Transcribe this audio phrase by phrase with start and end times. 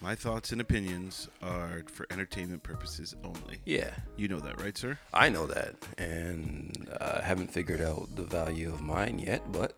[0.00, 3.58] My thoughts and opinions are for entertainment purposes only.
[3.64, 4.98] Yeah, You know that, right, sir?
[5.12, 9.76] I know that, and I haven't figured out the value of mine yet, but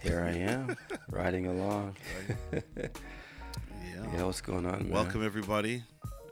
[0.00, 0.76] here I am,
[1.10, 1.96] riding along.
[3.86, 4.12] Yeah.
[4.16, 4.84] Yeah, what's going on?
[4.84, 4.88] Man?
[4.90, 5.84] Welcome everybody.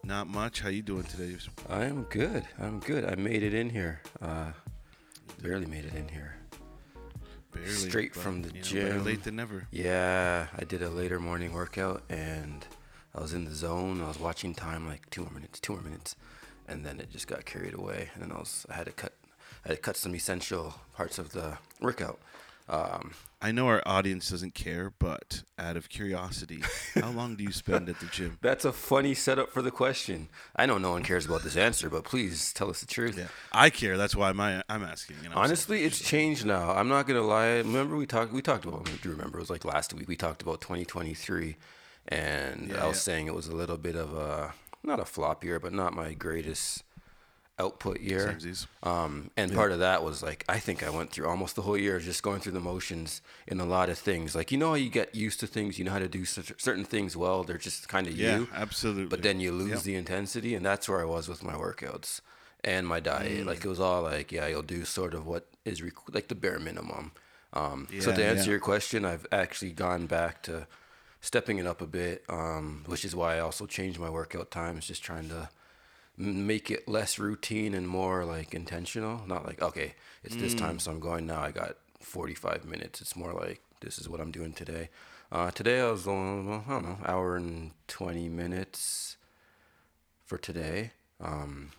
[0.03, 0.61] Not much.
[0.61, 1.37] How you doing today?
[1.69, 2.45] I am good.
[2.59, 3.05] I'm good.
[3.05, 4.01] I made it in here.
[4.21, 4.51] Uh,
[5.41, 6.35] barely made it in here.
[7.53, 9.05] Barely, Straight from the you know, better gym.
[9.05, 9.69] late than never.
[9.71, 12.67] Yeah, I did a later morning workout and
[13.15, 14.01] I was in the zone.
[14.03, 16.17] I was watching time like two more minutes, two more minutes,
[16.67, 18.11] and then it just got carried away.
[18.15, 19.13] And then I was I had to cut
[19.65, 22.19] I had to cut some essential parts of the workout.
[22.69, 23.13] Um,
[23.43, 26.63] I know our audience doesn't care, but out of curiosity,
[26.95, 28.39] how long do you spend at the gym?
[28.41, 30.29] that's a funny setup for the question.
[30.55, 33.19] I know no one cares about this answer, but please tell us the truth.
[33.19, 33.99] Yeah, I care.
[33.99, 35.17] That's why I'm I'm asking.
[35.23, 36.71] You know, Honestly, it's changed now.
[36.71, 37.57] I'm not gonna lie.
[37.59, 40.17] Remember we talked we talked about do you remember it was like last week we
[40.17, 41.57] talked about 2023
[42.09, 43.01] and Yeah, I was yeah.
[43.03, 44.53] saying it was a little bit of a
[44.83, 46.83] not a flop year, but not my greatest
[47.59, 48.37] output year.
[48.83, 51.77] Um, and part of that was like I think I went through almost the whole
[51.77, 54.35] year just going through the motions in a lot of things.
[54.35, 56.85] Like you know how you get used to things, you know how to do certain
[56.85, 57.45] things well.
[57.45, 58.49] They're just kind of Yeah, you.
[58.55, 59.07] absolutely.
[59.07, 59.83] But then you lose Yep.
[59.83, 62.21] the intensity, and that's where I was with my workouts
[62.65, 63.43] and my diet.
[63.43, 63.47] Mm.
[63.47, 66.35] Like it was all like, yeah, you'll do sort of what is requ- like the
[66.35, 67.13] bare minimum.
[67.53, 68.51] Um, so to answer yeah.
[68.53, 70.67] your question, I've actually gone back to
[71.23, 74.87] stepping it up a bit, um, which is why I also changed my workout times,
[74.87, 75.49] just trying to
[76.19, 79.27] make it less routine and more like intentional.
[79.27, 80.59] Not like okay, it's this Mm.
[80.59, 81.41] time, so I'm going now.
[81.41, 83.01] I got 45 minutes.
[83.01, 84.91] It's more like this is what I'm doing today.
[85.31, 89.17] Uh, today I was on well, I don't know hour and 20 minutes
[90.27, 90.91] for today.
[91.21, 91.71] Um,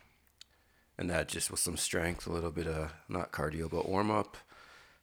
[0.97, 4.37] and that just was some strength, a little bit of not cardio, but warm up,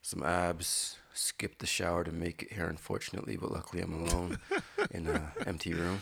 [0.03, 0.97] some abs.
[1.12, 4.39] Skipped the shower to make it here, unfortunately, but luckily I'm alone
[4.91, 6.01] in an empty room.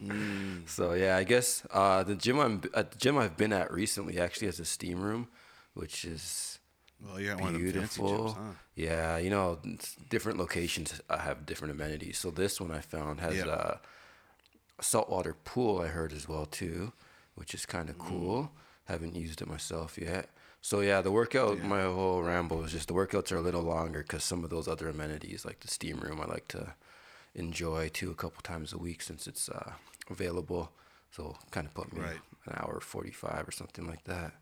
[0.00, 0.62] Mm.
[0.66, 4.18] So yeah, I guess uh, the gym I'm at the gym I've been at recently
[4.18, 5.28] actually has a steam room,
[5.74, 6.58] which is
[7.04, 8.24] Well, you're one of them fancy beautiful.
[8.24, 8.52] gyms, huh?
[8.76, 9.58] Yeah, you know,
[10.08, 12.16] different locations uh, have different amenities.
[12.18, 13.46] So this one I found has Yeah.
[13.48, 13.80] a
[14.80, 15.80] saltwater pool.
[15.80, 16.92] I heard as well too,
[17.34, 18.08] which is kind of Mm.
[18.08, 18.52] cool.
[18.84, 20.30] Haven't used it myself yet.
[20.62, 21.66] So yeah, the workout, Yeah.
[21.66, 24.68] my whole ramble is just the workouts are a little longer because some of those
[24.68, 26.74] other amenities, like the steam room, I like to
[27.34, 29.72] enjoy too a couple times a week since it's uh,
[30.10, 30.72] available.
[31.12, 32.20] So kind of put me Right.
[32.46, 34.32] an hour forty five or something like that.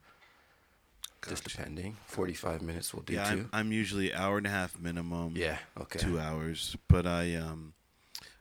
[1.29, 1.97] Just depending.
[2.07, 3.49] Forty five minutes will do Yeah, too.
[3.53, 5.35] I'm, I'm usually hour and a half minimum.
[5.37, 5.59] yeah.
[5.81, 5.99] Okay.
[6.01, 7.73] two hours but i um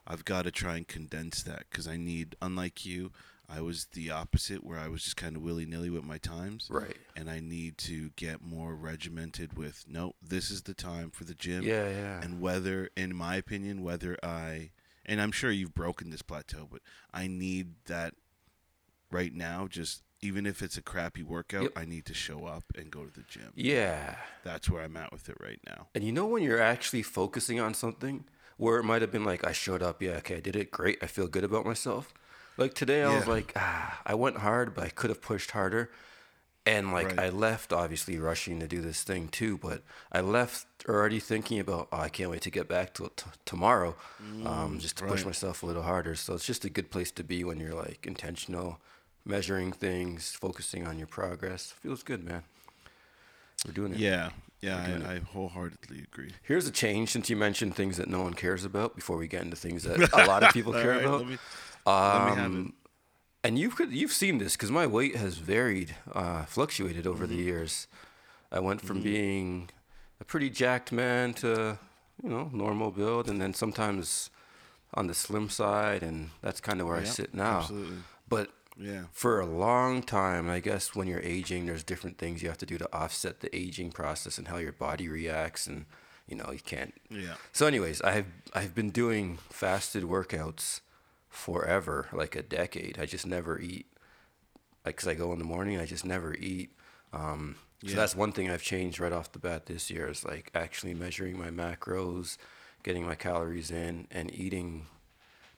[0.07, 3.11] i've got to try and condense that because i need unlike you
[3.49, 6.97] i was the opposite where i was just kind of willy-nilly with my times Right.
[7.15, 11.33] and i need to get more regimented with no this is the time for the
[11.33, 11.89] gym Yeah.
[11.89, 12.21] Yeah.
[12.21, 14.71] and whether in my opinion whether i
[15.05, 16.81] and i'm sure you've broken this plateau but
[17.13, 18.13] i need that
[19.11, 21.71] right now just even if it's a crappy workout Yep.
[21.77, 24.15] i need to show up and go to the gym yeah.
[24.43, 27.59] that's where i'm at with it right now And you know when you're actually focusing
[27.59, 28.25] on something
[28.57, 30.97] where it might have been like I showed up, yeah, okay, I did it great.
[31.03, 32.11] I feel good about myself.
[32.57, 35.91] Like today I was like, ah, I went hard, but I could have pushed harder.
[36.65, 37.19] And like Right.
[37.19, 41.87] I left obviously rushing to do this thing too, but I left already thinking about,
[41.93, 43.95] oh, I can't wait to get back to t- tomorrow,
[44.45, 46.15] um, just to push myself a little harder.
[46.15, 48.81] So it's just a good place to be when you're like intentional,
[49.23, 51.71] measuring things, focusing on your progress.
[51.81, 52.43] Feels good, man.
[53.65, 53.99] We're doing it.
[53.99, 54.31] Yeah,
[54.61, 56.33] yeah, I, I wholeheartedly agree.
[56.43, 59.43] Here's a change since you mentioned things that no one cares about before we get
[59.43, 61.19] into things that a lot of people care right, about.
[61.19, 61.37] Let me,
[61.87, 62.73] Um,
[63.43, 67.35] and you've you've seen this because my weight has varied, uh, fluctuated over Mm-hmm.
[67.37, 67.87] the years.
[68.51, 69.69] I went from being
[70.19, 71.77] a pretty jacked man to
[72.23, 74.29] you know normal build, and then sometimes
[74.93, 77.59] on the slim side, and that's kind of where I sit now.
[77.59, 77.97] Absolutely.
[78.27, 78.49] But
[78.79, 79.03] Yeah.
[79.11, 82.65] for a long time, I guess when you're aging, there's different things you have to
[82.65, 85.85] do to offset the aging process and how your body reacts, and
[86.27, 87.35] you know you can't Yeah.
[87.53, 90.81] so, anyways, I've I've been doing fasted workouts
[91.37, 92.97] forever, like a decade.
[92.99, 93.85] I just never eat,
[94.85, 96.71] like, cause I go in the morning, I just never eat.
[97.13, 97.55] Um,
[97.85, 100.95] so that's one thing I've changed right off the bat this year is like actually
[100.95, 102.37] measuring my macros,
[102.83, 104.87] getting my calories in, and eating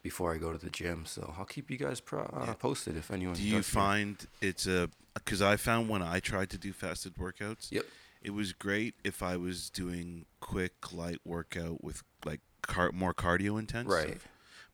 [0.04, 1.06] before I go to the gym.
[1.06, 2.54] So I'll keep you guys pro- uh, Yeah.
[2.54, 3.36] posted if anyone.
[3.36, 7.72] Do you find it's a because I found when I tried to do fasted workouts,
[7.72, 7.86] Yep.
[8.22, 13.58] it was great if I was doing quick light workout with like car- more cardio
[13.58, 13.88] intense.
[13.88, 14.18] Right.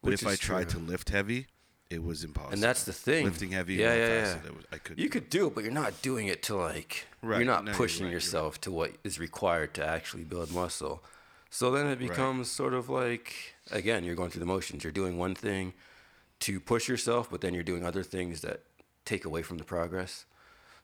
[0.06, 0.80] But Which if I tried true.
[0.82, 1.48] to lift heavy,
[1.90, 2.54] it was impossible.
[2.54, 3.26] And that's the thing.
[3.26, 4.38] Lifting heavy, Yeah, yeah, yeah.
[4.48, 5.04] I, was, I couldn't.
[5.04, 7.38] You could do it, but you're not doing it to like Right.
[7.38, 8.24] you're not No, pushing right, you're right.
[8.24, 11.04] yourself to what is required to actually build muscle.
[11.50, 14.84] So then it becomes sort of like again, you're going through the motions.
[14.84, 15.74] You're doing one thing
[16.42, 18.62] to push yourself, but then you're doing other things that
[19.06, 20.26] take away from the progress.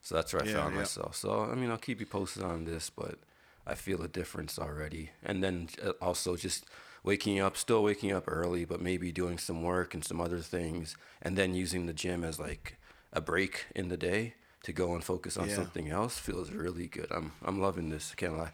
[0.01, 0.81] So that's where I Yeah, found yeah.
[0.81, 1.15] myself.
[1.15, 3.19] So I mean, I'll keep you posted on this, but
[3.67, 5.11] I feel a difference already.
[5.23, 6.65] And then uh, also just
[7.03, 10.95] waking up, still waking up early, but maybe doing some work and some other things,
[11.21, 12.77] and then using the gym as like
[13.13, 15.55] a break in the day to go and focus on Yeah.
[15.55, 17.07] something else feels really good.
[17.11, 18.11] I'm I'm loving this.
[18.11, 18.53] I can't lie.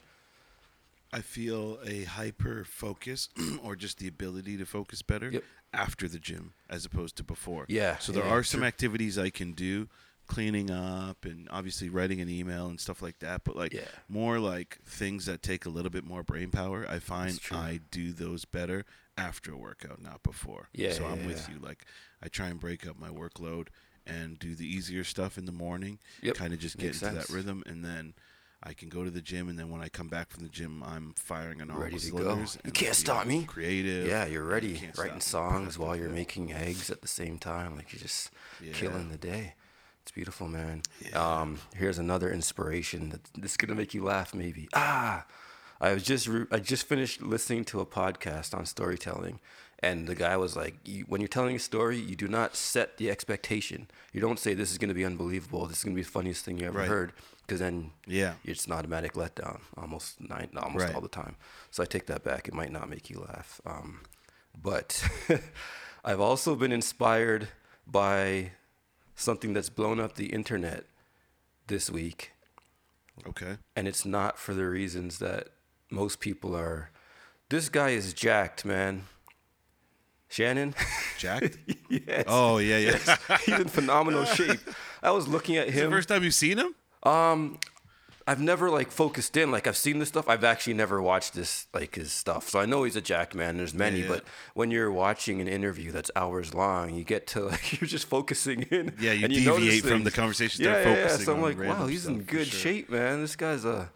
[1.12, 3.30] I feel a hyper focus
[3.64, 5.44] or just the ability to focus better Yep.
[5.74, 7.66] after the gym as opposed to before.
[7.70, 8.68] Yeah, So there yeah, are some true.
[8.68, 9.88] activities I can do,
[10.28, 13.44] cleaning up and obviously writing an email and stuff like that.
[13.44, 13.88] But like Yeah.
[14.10, 16.86] more like things that take a little bit more brain power.
[16.88, 18.86] I find I do those better
[19.18, 20.70] after a workout, not before.
[20.74, 21.60] Yeah, So yeah, I'm with you.
[21.60, 21.86] Like
[22.22, 23.68] I try and break up my workload
[24.06, 26.00] and do the easier stuff in the morning.
[26.22, 28.14] Yep, Kind of just get makes into that rhythm and then.
[28.64, 30.82] I can go to the gym, and then when I come back from the gym,
[30.82, 32.18] I'm firing on all Ready to go.
[32.18, 32.58] cylinders.
[32.66, 33.44] You can't stop me.
[33.46, 34.08] Creative.
[34.08, 34.82] Yeah, you're ready.
[34.98, 36.16] Writing songs while you're Yeah.
[36.16, 37.76] making eggs at the same time.
[37.76, 38.74] Like you're just Yeah.
[38.74, 39.54] killing the day.
[40.08, 40.84] It's beautiful, man.
[41.14, 44.70] Um, here's another inspiration that this is gonna make you laugh, maybe.
[44.74, 45.26] Ah,
[45.82, 49.42] I was just re- I just finished listening to a podcast on storytelling,
[49.80, 52.96] and the guy was like, you, "When you're telling a story, you do not set
[52.96, 53.90] the expectation.
[54.14, 55.66] You don't say this is gonna be unbelievable.
[55.66, 56.88] This is gonna be the funniest thing you ever Right.
[56.88, 57.12] heard."
[57.46, 58.36] Because then Yeah.
[58.46, 60.96] it's an automatic letdown almost nine, almost Right.
[60.96, 61.36] all the time.
[61.70, 62.48] So I take that back.
[62.48, 64.04] It might not make you laugh, um,
[64.58, 65.04] but
[66.06, 67.50] I've also been inspired
[67.86, 68.52] by
[69.18, 70.86] something that's blown up the internet
[71.68, 72.32] this week,
[73.28, 73.58] Okay.
[73.76, 75.50] and it's not for the reasons that
[75.92, 76.92] most people are.
[77.50, 79.04] This guy is jacked, man.
[80.30, 80.76] Shannon.
[81.18, 81.58] Jacked?
[81.90, 82.26] yes.
[82.28, 83.18] oh yeah, yeah.
[83.46, 84.60] He's in phenomenal shape.
[85.02, 85.76] I was looking at him.
[85.76, 85.92] the him.
[85.92, 86.76] first time you've seen him?
[87.04, 87.58] Um,
[88.30, 89.52] I've never like focused in.
[89.52, 90.28] Like I've seen this stuff.
[90.28, 92.50] I've actually never watched this like his stuff.
[92.50, 93.56] So I know he's a jacked man.
[93.56, 94.10] There's many, Yeah.
[94.10, 98.08] but when you're watching an interview that's hours long, you get to like you're just
[98.08, 98.94] focusing in.
[99.00, 100.66] Yeah, you and notice deviate from the conversation.
[100.66, 101.08] Yeah, yeah, yeah.
[101.08, 102.60] So I'm like, wow, he's in good sure.
[102.60, 102.64] Mm.
[102.64, 103.22] shape, man.
[103.22, 103.90] This guy's a.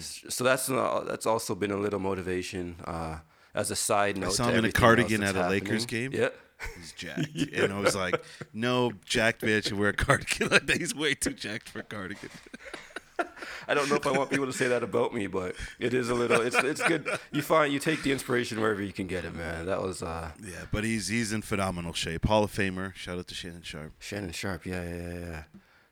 [0.00, 2.76] So that's uh, that's also been a little motivation.
[2.84, 3.18] Uh,
[3.54, 6.12] as a side note, I saw him in a cardigan at a Lakers game.
[6.12, 6.30] Yeah.
[6.78, 10.78] He's jacked, and I was like, "No, jacked bitch, wear a cardigan like that.
[10.78, 12.30] He's way too jacked for a cardigan."
[13.68, 16.08] I don't know if I want people to say that about me, but it is
[16.10, 16.40] a little.
[16.40, 17.08] It's it's good.
[17.32, 19.66] You find you take the inspiration wherever you can get it, man.
[19.66, 22.26] That was uh, Yeah, but he's he's in phenomenal shape.
[22.26, 22.94] Hall of Famer.
[22.94, 23.92] Shout out to Shannon Sharpe.
[23.98, 24.66] Shannon Sharpe.
[24.66, 25.42] Yeah, yeah, yeah.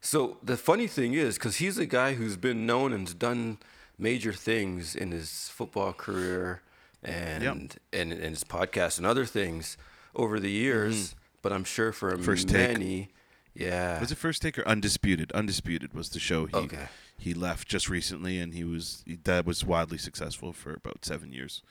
[0.01, 3.59] So the funny thing is, because he's a guy who's been known and's done
[3.99, 6.61] major things in his football career
[7.05, 7.55] and Yep.
[7.93, 9.77] and, and his podcast and other things
[10.17, 11.15] over the years.
[11.41, 12.23] But I'm sure for Mm-hmm.
[12.25, 12.73] First Take.
[12.73, 13.11] many,
[13.55, 15.31] yeah, Was it First Take or Undisputed?
[15.33, 16.87] Undisputed was the show he Okay.
[17.23, 21.63] He left just recently, and he was that was wildly successful for about seven years.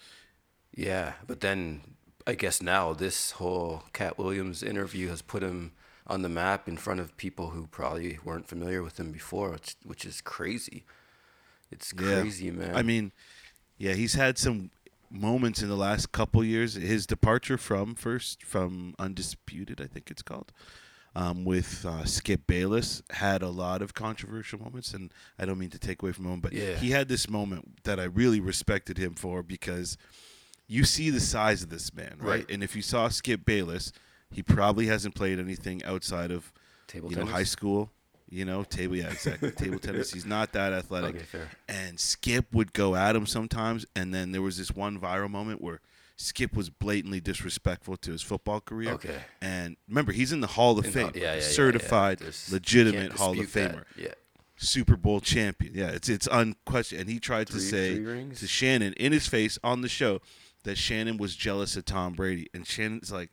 [0.74, 1.82] Yeah, but then
[2.26, 5.74] I guess now this whole Katt Williams interview has put him
[6.08, 9.76] on the map in front of people who probably weren't familiar with him before, which,
[9.84, 10.84] which is crazy.
[11.70, 12.22] It's Yeah.
[12.22, 12.76] crazy, man.
[12.76, 13.12] I mean,
[13.78, 14.72] yeah, he's had some
[15.10, 16.76] moments in the last couple years.
[16.76, 20.52] His departure from first from Undisputed, I think it's called,
[21.16, 25.70] um, with uh, Skip Bayless had a lot of controversial moments, and I don't mean
[25.72, 26.76] to take away from him, but Yeah.
[26.76, 29.98] he had this moment that I really respected him for because
[30.68, 32.28] you see the size of this man, right?
[32.30, 32.52] Right.
[32.52, 33.92] And if you saw Skip Bayless,
[34.32, 36.54] he probably hasn't played anything outside of
[36.88, 37.92] Table you know high school.
[38.30, 39.52] You know, table, yeah, exactly.
[39.52, 40.14] table tennis.
[40.14, 43.86] He's not that athletic Okay, and Skip would go at him sometimes.
[43.94, 45.82] And then there was this one viral moment where
[46.16, 48.92] Skip was blatantly disrespectful to his football career.
[48.92, 49.20] Okay.
[49.42, 52.32] And remember, he's in the Hall of In Fame, yeah, yeah, certified, yeah.
[52.52, 54.04] Legitimate Hall of Famer, that.
[54.04, 54.14] Yeah.
[54.58, 55.74] Super Bowl champion.
[55.76, 57.02] Yeah, it's it's unquestioned.
[57.02, 60.22] And he tried to say to Shannon in his face on the show
[60.64, 63.32] that Shannon was jealous of Tom Brady, and Shannon's like.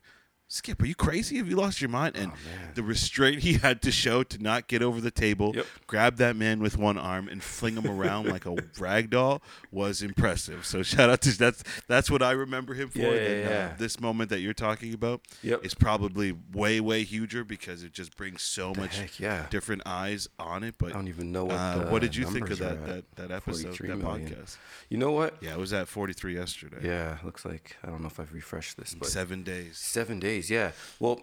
[0.51, 1.37] Skip, are you crazy?
[1.37, 2.15] Have you lost your mind?
[2.15, 2.35] And Oh,
[2.73, 5.67] the restraint he had to show to not get over the table, Yep.
[5.85, 10.01] grab that man with one arm and fling him around like a rag doll was
[10.01, 10.65] impressive.
[10.65, 12.97] So shout out to that's that's what I remember him for.
[12.97, 15.63] Yeah, yeah, and, uh, this moment that you're talking about Yep.
[15.63, 19.45] is probably way way huger because it just brings so The much heck, yeah.
[19.51, 20.73] different eyes on it.
[20.79, 21.55] But I don't even know what.
[21.57, 24.01] uh, what did you think of that that, that episode that million.
[24.29, 24.57] podcast?
[24.89, 25.35] You know what?
[25.41, 26.77] Yeah, it was at 43 yesterday.
[26.81, 29.77] Yeah, looks like I don't know if I've refreshed this, but seven days.
[29.77, 30.71] Seven days, yeah.
[30.99, 31.19] Well,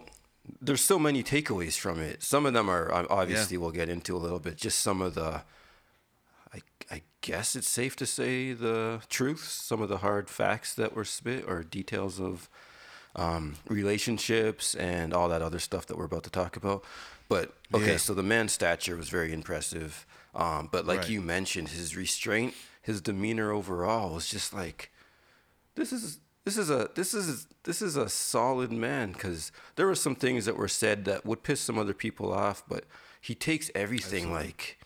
[0.61, 2.21] there's so many takeaways from it.
[2.23, 4.57] Some of them are obviously we'll get into a little bit.
[4.57, 5.41] Just some of the,
[6.53, 10.95] I, I guess it's safe to say the truths, some of the hard facts that
[10.95, 12.49] were spit or details of
[13.15, 16.83] um, relationships and all that other stuff that we're about to talk about.
[17.29, 17.97] But okay, Yeah.
[17.97, 20.05] so the man's stature was very impressive.
[20.35, 21.09] Um, but like Right.
[21.09, 24.91] you mentioned, his restraint, his demeanor overall was just like
[25.75, 29.95] this is this is a this is this is a solid man because there were
[29.95, 32.85] some things that were said that would piss some other people off, but
[33.19, 34.77] he takes everything like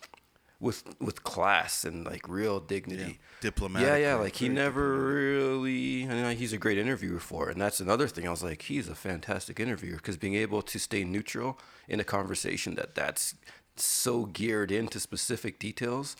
[0.58, 3.20] with with class and like real dignity.
[3.40, 3.86] Diplomatic.
[3.88, 4.14] Yeah, yeah.
[4.16, 6.02] Like he never really.
[6.08, 8.26] I know he's a great interviewer for it, and that's another thing.
[8.26, 12.04] I was like, he's a fantastic interviewer because being able to stay neutral in a
[12.04, 13.34] conversation that that's
[13.76, 16.16] so geared into specific details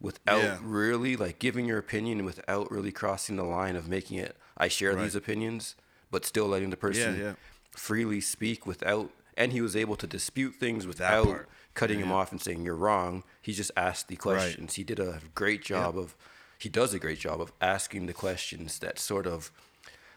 [0.00, 0.58] without Yeah.
[0.60, 4.94] really like giving your opinion without really crossing the line of making it I share
[4.94, 5.02] Right.
[5.02, 5.74] these opinions
[6.10, 7.32] but still letting the person yeah.
[7.70, 12.40] freely speak without and he was able to dispute things without cutting him off and
[12.40, 13.24] saying you're wrong.
[13.40, 14.74] He just asked the questions.
[14.74, 16.14] He did a great job of
[16.58, 19.50] he does a great job of asking the questions that sort of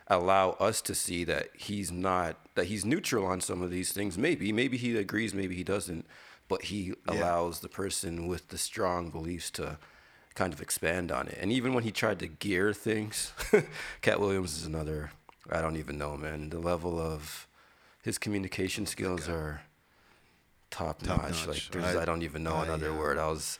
[0.07, 4.17] allow us to see that he's not that he's neutral on some of these things.
[4.17, 6.05] Maybe maybe he agrees maybe he doesn't
[6.47, 9.79] but he allows the person with the strong beliefs to
[10.35, 11.37] kind of expand on it.
[11.41, 13.31] And even when he tried to gear things
[14.01, 15.11] katt williams is another
[15.49, 16.49] i don't even know man.
[16.49, 17.47] The level of
[18.03, 19.61] his communication skills are
[20.69, 21.19] top, notch.
[21.29, 21.47] notch.
[21.47, 23.17] like there's, I- I, don't even know I, another uh, word.
[23.17, 23.57] I was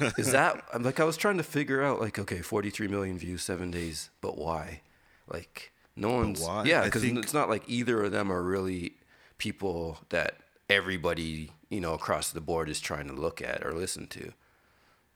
[0.16, 3.42] is that I'm like I was trying to figure out like okay 43 million views
[3.42, 4.80] seven days but why?
[5.28, 6.64] Like no one's why?
[6.64, 8.94] yeah because it's not like either of them are really
[9.38, 10.36] people that
[10.70, 14.32] everybody you know across the board is trying to look at or listen to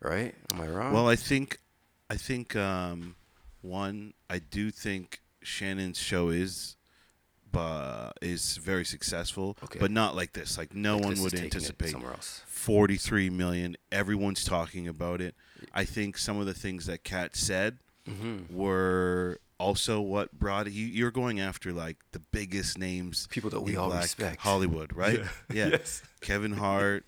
[0.01, 1.59] right am I wrong Well, I think,
[2.11, 3.15] I think um,
[3.63, 6.77] one, I do think Shannon's show is,
[7.55, 9.79] uh, is very successful, Okay.
[9.81, 10.57] but not like this.
[10.59, 13.77] Like no Like, one would anticipate somewhere else 43 million.
[13.91, 15.35] Everyone's talking about it.
[15.75, 17.79] I think some of the things that Katt said
[18.09, 18.57] Mm-hmm.
[18.57, 20.71] were also what brought.
[20.73, 24.41] You, you're going after like the biggest names, People that we all respect.
[24.41, 25.21] Hollywood, right?
[25.53, 25.69] Yeah.
[25.69, 26.01] Yes.
[26.23, 27.05] Kevin Hart,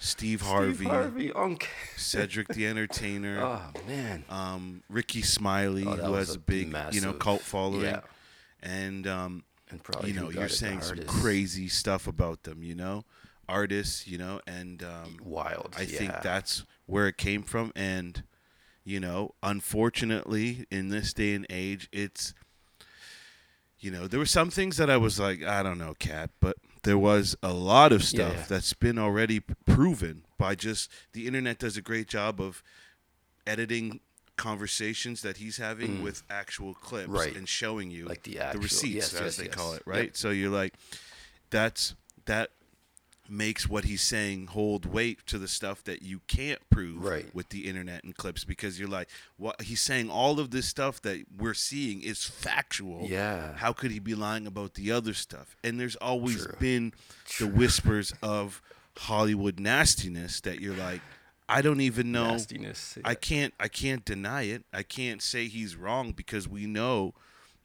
[0.00, 1.32] Steve Harvey, Steve Harvey.
[1.32, 4.24] Unc Cedric the Entertainer, oh man.
[4.30, 8.00] Um, Rickey Smiley, Oh, who has a big, you know, cult following, yeah.
[8.62, 13.04] and um, and probably you know, you're saying some crazy stuff about them, you know,
[13.48, 18.24] artists, you know, and um, wild I think that's where it came from, and
[18.84, 22.32] you know, unfortunately, in this day and age, it's
[23.78, 26.56] you know, there were some things that I was like, I don't know, Katt, but
[26.82, 28.44] there was a lot of stuff yeah.
[28.48, 32.62] that's been already proven by just the internet does a great job of
[33.46, 34.00] editing
[34.36, 37.14] conversations that he's having with actual clips Mm.
[37.18, 37.36] Right.
[37.36, 39.54] and showing you Like the actual- receipts yes, as yes, they yes.
[39.54, 39.86] call it Yep.
[39.86, 40.74] right so you're like
[41.50, 41.94] that's
[42.24, 42.50] that
[43.30, 47.32] makes what he's saying hold weight to the stuff that you can't prove Right.
[47.34, 51.00] with the internet and clips because you're like what he's saying all of this stuff
[51.02, 53.54] that we're seeing is factual Yeah.
[53.56, 56.56] how could he be lying about the other stuff and there's always True.
[56.58, 56.92] been
[57.38, 58.60] the whispers of
[58.98, 61.00] hollywood nastiness that you're like
[61.48, 64.64] i don't even know nastiness I can't I can't deny it.
[64.72, 67.14] I can't say he's wrong because we know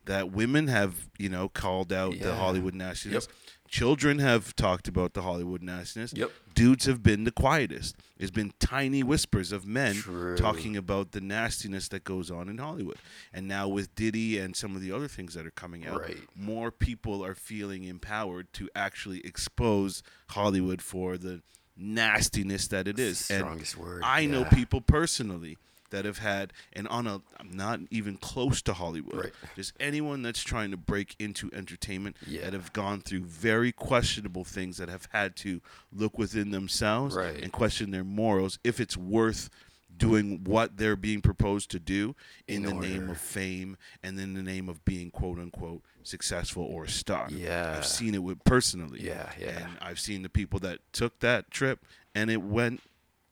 [0.06, 3.28] that women have, you know, called out the Hollywood nastiness.
[3.28, 3.36] Yep.
[3.68, 6.14] Children have talked about the Hollywood nastiness.
[6.16, 6.32] Yep.
[6.54, 7.96] Dudes have been the quietest.
[8.18, 10.38] There's been tiny whispers of men True.
[10.38, 12.98] talking about the nastiness that goes on in Hollywood.
[13.34, 16.18] And now with Diddy and some of the other things that are coming out, Right.
[16.36, 21.42] more people are feeling empowered to actually expose Hollywood for the
[21.76, 23.30] nastiness that it is.
[23.30, 25.58] And strongest word, I know people personally
[25.96, 29.16] that have had, and on a, I'm not even close to Hollywood.
[29.16, 29.34] Right.
[29.56, 32.42] Just anyone that's trying to break into entertainment Yeah.
[32.42, 35.62] that have gone through very questionable things that have had to
[35.94, 37.42] look within themselves Right.
[37.42, 39.50] and question their morals if it's worth
[39.98, 42.14] doing what they're being proposed to do
[42.50, 46.64] in, In the name of fame and in the name of being quote unquote successful
[46.64, 47.28] or a star.
[47.32, 47.75] Yeah.
[47.78, 49.02] I've seen it with personally.
[49.02, 49.64] Yeah, yeah.
[49.64, 52.82] And I've seen the people that took that trip and it went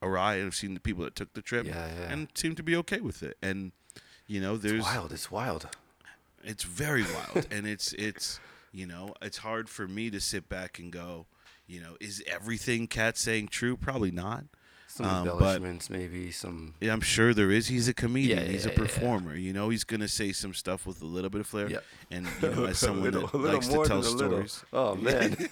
[0.03, 0.35] awry.
[0.35, 2.11] And I've seen the people that took the trip Yeah, yeah.
[2.11, 3.37] and seem to be okay with it.
[3.41, 3.71] And
[4.27, 5.11] you know, there's It's wild.
[5.11, 5.67] It's wild.
[6.43, 8.39] it's very wild and it's it's
[8.73, 11.25] you know it's hard for me to sit back and go
[11.67, 14.43] you know is everything Katt saying true probably not
[14.95, 16.75] Some Um, but- maybe some.
[16.79, 17.67] Yeah, I'm sure there is.
[17.67, 18.37] He's a comedian.
[18.45, 18.77] Yeah, He's a yeah, yeah.
[18.79, 19.35] performer.
[19.35, 21.67] You know, he's gonna say some stuff with a little bit of flair.
[21.67, 21.79] Yeah.
[22.11, 25.49] And you know, as someone little- that likes to tell stories, Oh man.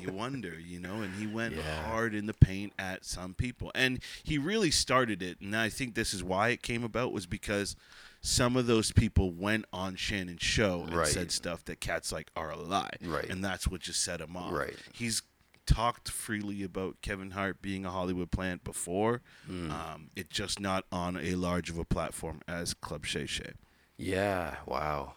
[0.00, 1.84] you wonder, you know, and he went Yeah.
[1.84, 3.70] hard in the paint at some people.
[3.76, 7.26] And he really started it, and I think this is why it came about was
[7.26, 7.76] because
[8.20, 11.06] some of those people went on Shannon's show and Right.
[11.06, 12.90] said stuff that Katt's like are a lie.
[13.00, 13.30] Right.
[13.30, 14.52] And that's what just set him off.
[14.52, 14.74] Right.
[14.92, 15.22] He's
[15.68, 19.20] talked freely about Kevin Hart being a Hollywood plant before.
[19.46, 19.70] Hmm.
[19.70, 23.52] Um, it's just not on a large of a platform as Club Shay Shay.
[23.96, 25.12] Yeah, wow.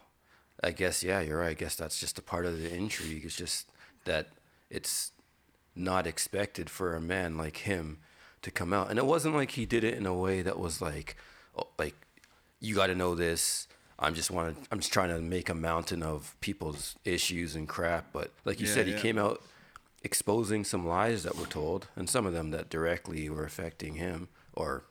[0.63, 1.51] I guess yeah, you're right.
[1.51, 3.23] I guess that's just a part of the intrigue.
[3.25, 3.69] It's just
[4.05, 4.27] that
[4.69, 5.11] it's
[5.75, 7.99] not expected for a man like him
[8.41, 8.89] to come out.
[8.89, 11.15] And it wasn't like he did it in a way that was like
[11.57, 11.95] oh, like
[12.59, 13.67] you got to know this.
[13.97, 18.07] I'm just want I'm just trying to make a mountain of people's issues and crap.
[18.11, 18.95] But like you Yeah, said, yeah.
[18.95, 19.41] he came out
[20.03, 24.27] exposing some lies that were told, and some of them that directly were affecting him
[24.53, 24.83] or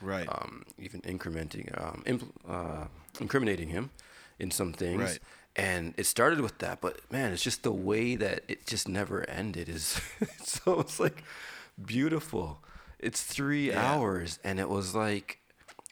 [0.00, 0.28] Right.
[0.28, 2.86] um, even incrementing, um, impl- uh,
[3.20, 3.90] incriminating him
[4.38, 5.00] in some things.
[5.02, 5.18] Right.
[5.54, 9.28] And it started with that, but man, it's just the way that it just never
[9.30, 9.68] ended.
[9.70, 9.98] Is
[10.44, 11.22] so it's like
[11.82, 12.62] beautiful.
[12.98, 13.82] It's three Yeah.
[13.94, 15.38] hours, and it was like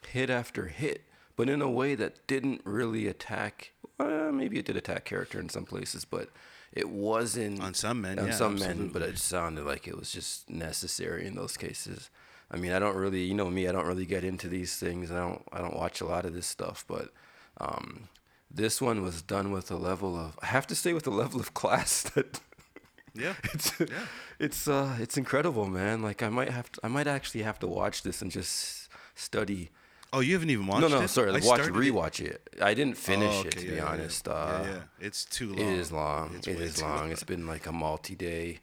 [0.08, 1.04] hit after hit,
[1.36, 3.72] but in a way that didn't really attack.
[3.98, 6.28] Uh, maybe it did attack character in some places, but
[6.74, 10.10] it wasn't On some men, On yeah, some men, but it sounded like it was
[10.10, 12.10] just necessary in those cases.
[12.50, 15.10] I mean, I don't really, you know me, I don't really get into these things.
[15.10, 17.08] I don't, I don't watch a lot of this stuff, but
[17.58, 18.08] um,
[18.50, 21.40] this one was done with a level of, I have to say, with a level
[21.40, 22.40] of class that
[23.14, 23.34] yeah.
[23.54, 23.86] it's, Yeah.
[24.38, 26.02] it's, uh, it's incredible, man.
[26.02, 29.70] Like I might have to, I might actually have to watch this and just study.
[30.14, 30.88] Oh, you haven't even watched it.
[30.90, 31.00] no, it?
[31.00, 32.48] no, sorry, I watch, started it- rewatch it.
[32.62, 33.88] I didn't finish Oh, it to yeah, be yeah, yeah.
[33.90, 34.26] honest.
[34.26, 34.80] Yeah, Uh, yeah.
[35.06, 35.58] It's too long.
[35.58, 36.34] it is long.
[36.36, 37.10] It's It is too long.
[37.12, 38.60] It's been like a multi-day,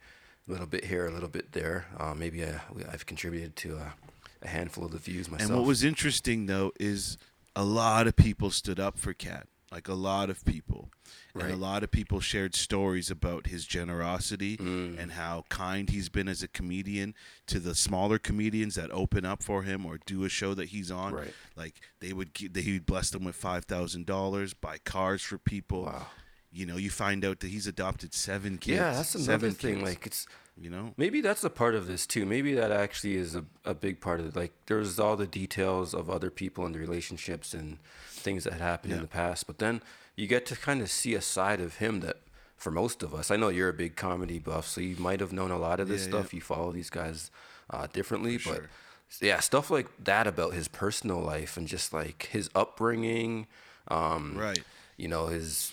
[0.48, 1.86] a little bit here, a little bit there.
[2.00, 3.94] Uh, maybe I, I've contributed to a,
[4.42, 5.50] a handful of the views myself.
[5.52, 7.18] And what was interesting though is
[7.56, 10.90] a lot of people stood up for Katt, like a lot of people,
[11.34, 15.00] and a lot of people shared stories about his generosity Mm.
[15.00, 17.14] and how kind he's been as a comedian
[17.48, 20.92] to the smaller comedians that open up for him or do a show that he's
[20.92, 21.14] on.
[21.14, 21.34] Right.
[21.56, 25.38] Like they would, they, he would bless them with five thousand dollars, buy cars for
[25.38, 25.84] people.
[25.86, 26.08] Wow.
[26.54, 28.76] You know, you find out that he's adopted seven kids.
[28.78, 29.76] yeah, that's another seven thing.
[29.76, 30.28] kids, Like it's
[30.62, 32.26] you know, maybe that's a part of this too.
[32.26, 34.36] Maybe that actually is a, a big part of it.
[34.36, 38.62] Like there's all the details of other people and the relationships and things that had
[38.62, 39.82] happened in the past, but then
[40.16, 42.18] you get to kind of see a side of him that
[42.58, 45.34] for most of us, I know you're a big comedy buff, so you might have
[45.34, 46.34] known a lot of this Yeah, stuff.
[46.34, 47.32] You follow these guys
[47.72, 48.70] uh, differently, For but sure.
[49.28, 53.48] yeah, stuff like that about his personal life and just like his upbringing,
[53.88, 54.64] um, right?
[54.96, 55.72] you know, his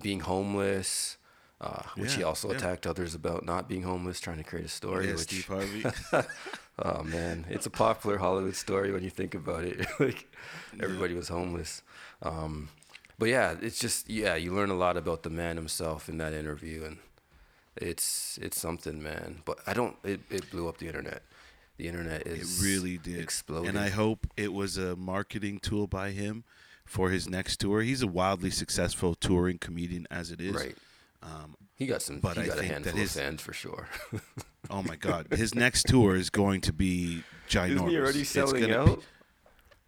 [0.00, 1.16] being homeless,
[1.60, 2.56] uh, which he also yeah.
[2.56, 5.06] attacked others about not being homeless, trying to create a story.
[5.06, 5.84] Yeah, which, Steve Harvey.
[6.78, 9.86] oh man, it's a popular Hollywood story when you think about it.
[10.00, 10.26] like
[10.82, 11.82] everybody was homeless.
[12.22, 12.70] Um,
[13.18, 16.32] but yeah, it's just yeah, you learn a lot about the man himself in that
[16.32, 16.98] interview, and
[17.76, 19.42] it's it's something, man.
[19.44, 19.96] But I don't.
[20.02, 21.22] It, it blew up the internet.
[21.76, 23.18] The internet It is really did.
[23.18, 23.70] exploding.
[23.70, 26.44] And I hope it was a marketing tool by him
[26.84, 27.80] for his next tour.
[27.80, 30.54] He's a wildly successful touring comedian as it is.
[30.54, 30.76] right.
[31.22, 32.20] Um, He got some.
[32.20, 33.88] But he I got a think that handful his- of fans for sure.
[34.70, 37.74] oh my God, his next tour is going to be ginormous.
[37.74, 39.02] Isn't he already It's selling gonna be- out?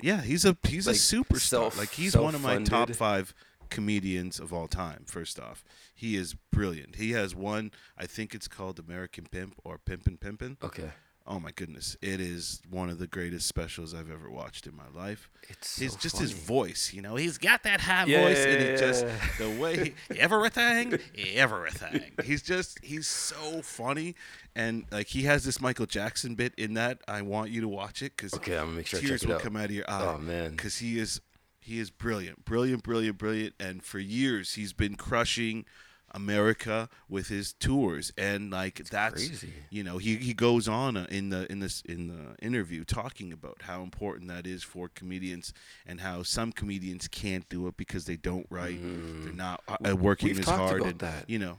[0.01, 1.41] yeah, he's a he's Like, a superstar.
[1.41, 3.35] self- like he's one of my top five
[3.71, 5.05] comedians of all time.
[5.07, 5.65] First off,
[5.95, 6.97] he is brilliant.
[6.97, 7.71] He has one.
[7.97, 10.57] I think it's called American Pimp or Pimpin' Pimpin'.
[10.63, 10.91] Okay.
[11.25, 14.89] Oh my goodness, it is one of the greatest specials I've ever watched in my
[14.93, 15.31] life.
[15.49, 18.61] It's his so just his voice, you know, he's got that high Yeah, voice, and
[18.61, 19.07] it just
[19.39, 20.99] the way he, everything,
[21.35, 22.11] everything.
[22.25, 24.15] He's just he's so funny,
[24.57, 26.99] and like he has this Michael Jackson bit in that.
[27.07, 29.43] I want you to watch it because Okay, I'm gonna make sure tears will out.
[29.43, 30.15] come out of your eye.
[30.17, 30.51] Oh, man.
[30.51, 31.21] because he is
[31.61, 35.65] he is brilliant, brilliant, brilliant, brilliant, and for years he's been crushing.
[36.15, 39.53] America with his tours and like that's crazy.
[39.71, 43.63] you know he, he goes on in the in this in the interview talking about
[43.63, 45.53] how important that is for comedians
[45.87, 48.79] and how some comedians can't do it because they don't write
[49.25, 50.37] they're not uh, working Mm.
[50.37, 51.31] We've as hard about and that.
[51.31, 51.59] you know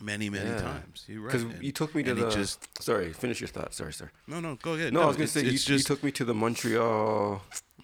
[0.00, 0.60] many many Yeah.
[0.60, 2.30] times you're right Because you took me to the.
[2.30, 3.72] just sorry, finish your thought.
[3.74, 4.10] Sorry, sir.
[4.26, 6.02] no no go ahead No, I was gonna it's- say you, it's you just took
[6.04, 7.42] me to the Montreal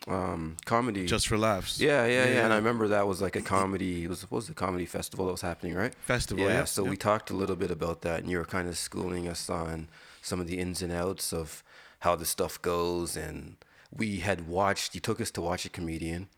[0.09, 1.07] um, comedy.
[1.07, 4.05] just for laughs yeah, yeah, yeah, And I remember that was like a comedy.
[4.05, 5.95] It was what was the comedy festival that was happening, right?
[5.95, 6.51] festival yeah.
[6.51, 6.91] yeah, So yeah.
[6.91, 9.89] we talked a little bit about that, and you were kind of schooling us on
[10.21, 11.63] some of the ins and outs of
[12.01, 13.57] how the stuff goes, and
[13.97, 14.95] we had watched.
[14.95, 16.29] You took us to watch a comedian,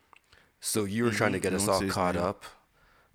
[0.60, 2.44] so you were trying to get us all caught up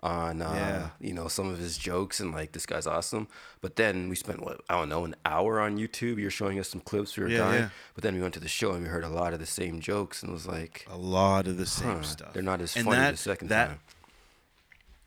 [0.02, 0.90] on uh, Yeah.
[1.08, 3.28] you know some of his jokes and like this guy's awesome.
[3.62, 6.18] But then we spent what I don't know an hour on YouTube.
[6.20, 7.18] You're showing us some clips.
[7.18, 7.62] We were Yeah, dying.
[7.64, 7.70] yeah.
[7.96, 9.80] But then we went to the show and we heard a lot of the same
[9.82, 12.76] jokes and it was like, a lot of the same huh, stuff they're not as
[12.76, 13.80] And funny that- the second that, time.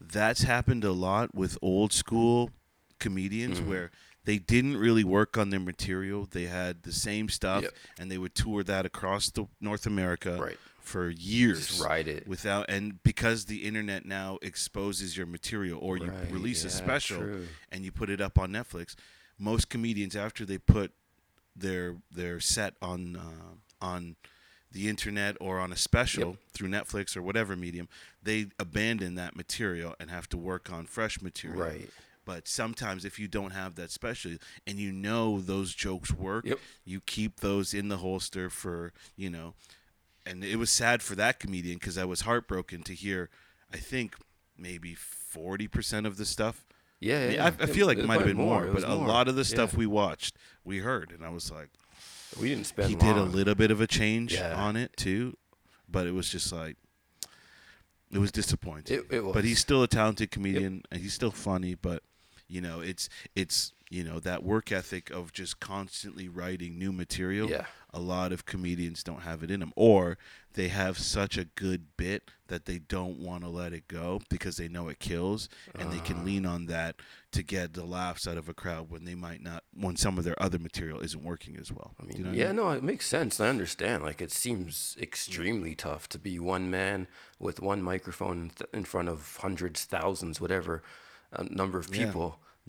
[0.01, 2.51] that's happened a lot with old school
[2.99, 3.67] comedians Mhm.
[3.67, 3.91] where
[4.25, 6.27] they didn't really work on their material.
[6.31, 7.75] They had the same stuff Yep.
[7.99, 10.59] and they would tour that across the North America Right.
[10.83, 11.69] For years.
[11.69, 12.27] Just ride it.
[12.27, 17.19] Without and because the internet now exposes your material or you Right, release a special
[17.19, 17.49] true.
[17.71, 18.95] and you put it up on Netflix,
[19.39, 20.93] most comedians after they put
[21.55, 24.17] their their set on uh, on
[24.71, 26.37] the internet or on a special Yep.
[26.55, 27.89] through Netflix or whatever medium,
[28.23, 31.61] they abandon that material and have to work on fresh material.
[31.63, 31.91] Right.
[32.25, 34.33] But sometimes if you don't have that special
[34.67, 36.59] and you know those jokes work, Yep.
[36.85, 39.55] you keep those in the holster for, you know,
[40.27, 43.29] and it was sad for that comedian because I was heartbroken to hear.
[43.73, 44.17] I think
[44.57, 46.65] maybe forty percent of the stuff.
[47.01, 47.45] Yeah, yeah.
[47.47, 49.35] I, I feel like it might have been more, It but was a lot of
[49.35, 49.79] the stuff Yeah.
[49.81, 51.69] we watched, we heard, and I was like,
[52.41, 52.89] we didn't spend.
[52.91, 54.55] he did a little bit of a change Yeah.
[54.55, 55.37] on it too,
[55.89, 56.77] but it was just like
[58.13, 58.99] it was disappointing.
[58.99, 59.35] It, it was.
[59.35, 62.03] But he's still a talented comedian and he's still funny, but
[62.47, 67.51] you know, it's it's you know, that work ethic of just constantly writing new material.
[67.51, 67.67] Yeah.
[67.95, 70.17] A lot of comedians don't have it in them or
[70.55, 74.57] they have such a good bit that they don't want to let it go because
[74.57, 76.03] they know it kills and they Ah.
[76.05, 76.97] can lean on that
[77.33, 80.25] to get the laughs out of a crowd when they might not when some of
[80.25, 81.93] their other material isn't working as well.
[82.01, 82.57] I mean, you know yeah, mean?
[82.57, 83.41] no, it makes sense.
[83.41, 84.03] I understand.
[84.03, 89.37] Like, it seems extremely tough to be one man with one microphone in front of
[89.43, 90.83] hundreds, thousands, whatever
[91.35, 92.05] uh, number of Yeah.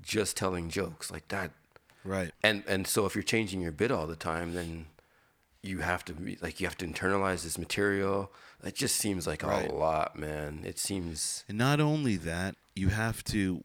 [0.02, 1.52] Just telling jokes like that.
[2.04, 2.32] Right.
[2.44, 4.88] And and so if you're changing your bit all the time, then
[5.62, 8.32] you have to be like you have to internalize this material.
[8.64, 9.70] It just seems like Right.
[9.70, 10.62] a lot, man.
[10.66, 13.64] It seems And not only that, you have to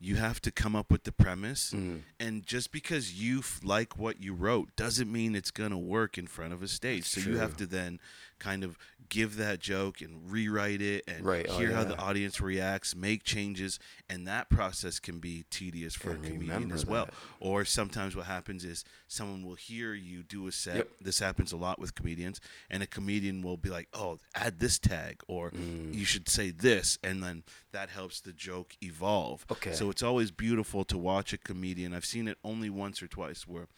[0.00, 2.02] you have to come up with the premise Mm.
[2.20, 6.18] and just because you f- like what you wrote doesn't mean it's going to work
[6.18, 7.06] in front of a stage.
[7.06, 8.00] so you have to then
[8.44, 8.76] kind of
[9.08, 13.22] give that joke and rewrite it and Right, oh, hear how the audience reacts, make
[13.22, 13.78] changes,
[14.08, 17.06] and that process can be tedious for And a comedian as well.
[17.06, 17.14] that.
[17.40, 20.76] Or sometimes what happens is someone will hear you do a set.
[20.76, 20.88] Yep.
[21.00, 24.78] This happens a lot with comedians, and a comedian will be like, "Oh, add this
[24.78, 25.94] tag," or Mm.
[25.94, 29.44] "You should say this," and then that helps the joke evolve.
[29.50, 29.72] Okay.
[29.74, 31.94] So it's always beautiful to watch a comedian.
[31.94, 33.68] I've seen it only once or twice where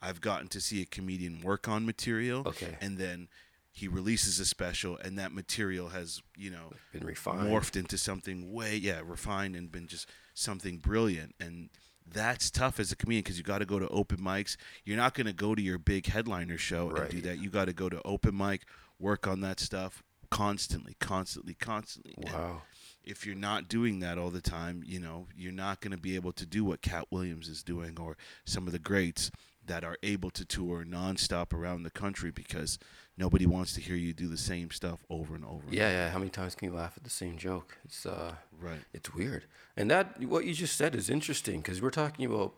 [0.00, 2.76] I've gotten to see a comedian work on material, Okay.
[2.80, 3.28] and then
[3.76, 7.46] he releases a special, and that material has you know been refined.
[7.48, 11.34] morphed into something way yeah refined and been just something brilliant.
[11.38, 11.68] And
[12.10, 14.56] that's tough as a comedian because you got to go to open mics.
[14.84, 17.38] You're not going to go to your big headliner show and do that.
[17.38, 18.62] You got to go to open mic
[18.98, 22.14] work on that stuff constantly constantly constantly.
[22.16, 22.62] And Wow.
[23.04, 26.16] if you're not doing that all the time you know you're not going to be
[26.16, 29.30] able to do what katt williams is doing or some of the greats
[29.64, 32.78] that are able to tour nonstop around the country because
[33.18, 36.10] nobody wants to hear you do the same stuff over and over Yeah, yeah.
[36.10, 37.78] How many times can you laugh at the same joke?
[37.84, 38.80] It's uh, Right.
[38.92, 39.44] It's weird.
[39.76, 42.54] And that what you just said is interesting because we're talking about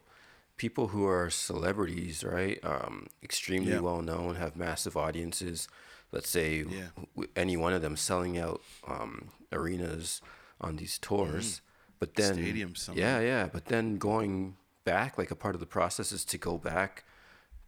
[0.57, 2.59] people who are celebrities, right?
[2.65, 3.81] Um, extremely Yeah.
[3.81, 5.69] well known, have massive audiences.
[6.11, 6.89] Let's say Yeah.
[7.15, 10.21] w- any one of them selling out um, arenas
[10.61, 11.61] on these tours,
[12.01, 13.47] but then Stadiums, yeah, yeah.
[13.47, 17.05] But then going back, like a part of the process is to go back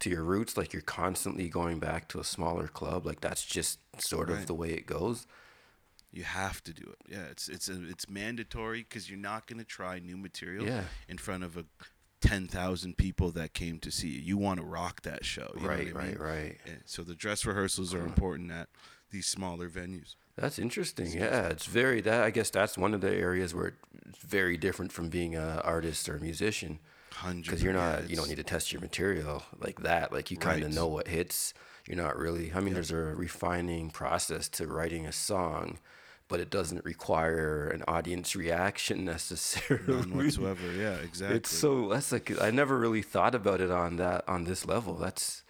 [0.01, 0.57] to your roots.
[0.57, 3.05] Like you're constantly going back to a smaller club.
[3.05, 5.25] Like that's just sort of the way it goes.
[6.11, 6.97] You have to do it.
[7.09, 10.83] Yeah, it's it's a, it's mandatory because you're not going to try new material Yeah.
[11.07, 11.63] in front of a
[12.19, 14.19] ten thousand people that came to see you.
[14.19, 15.51] You want to rock that show.
[15.55, 16.17] You know right, what I mean?
[16.17, 16.57] right, right.
[16.65, 18.67] Yeah, so the dress rehearsals are important at
[19.09, 20.15] these smaller venues.
[20.35, 21.11] That's interesting.
[21.11, 22.23] Yeah, it's very that.
[22.23, 23.75] I guess that's one of the areas where
[24.09, 26.79] it's very different from being an artist or a musician.
[27.41, 28.09] Because you're not.
[28.09, 30.11] you don't need to test your material like that.
[30.11, 30.75] Like you kind of Right.
[30.75, 31.53] know what hits.
[31.87, 32.51] You're not really.
[32.53, 35.79] I mean, there's a refining process to writing a song,
[36.27, 39.85] but it doesn't require an audience reaction necessarily.
[39.87, 40.71] none whatsoever.
[40.71, 41.37] Yeah, exactly.
[41.37, 44.95] It's so that's like I never really thought about it on that on this level.
[44.95, 45.43] That's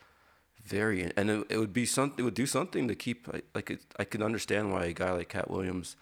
[0.63, 2.19] very and it, it would be something.
[2.19, 5.29] It would do something to keep like- it, I could understand why a guy like
[5.29, 5.95] Katt Williams,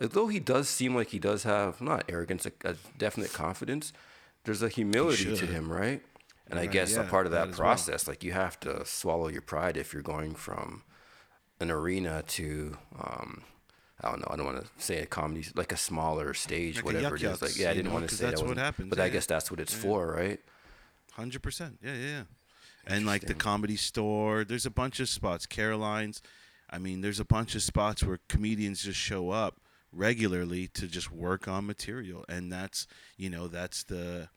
[0.00, 3.92] although he does seem like he does have not arrogance, a, a definite confidence.
[4.48, 6.00] There's a humility to him, right?
[6.50, 7.66] And I Right, guess a part of that that as well.
[7.68, 10.84] process, like you have to swallow your pride if you're going from
[11.60, 13.42] an arena to um,
[14.00, 14.28] I don't know.
[14.30, 17.42] I don't want to say a comedy like a smaller stage, Like whatever it is.
[17.42, 19.26] Like yeah, I didn't know, want to say that's that what happens, but I guess
[19.26, 19.80] that's what it's Yeah.
[19.80, 20.40] for, right?
[21.12, 21.78] Hundred percent.
[21.82, 22.22] Yeah, yeah, yeah.
[22.86, 25.44] And like the comedy store, there's a bunch of spots.
[25.44, 26.22] Caroline's.
[26.70, 29.60] I mean, there's a bunch of spots where comedians just show up
[29.92, 32.86] regularly to just work on material, and that's
[33.18, 34.30] you know that's the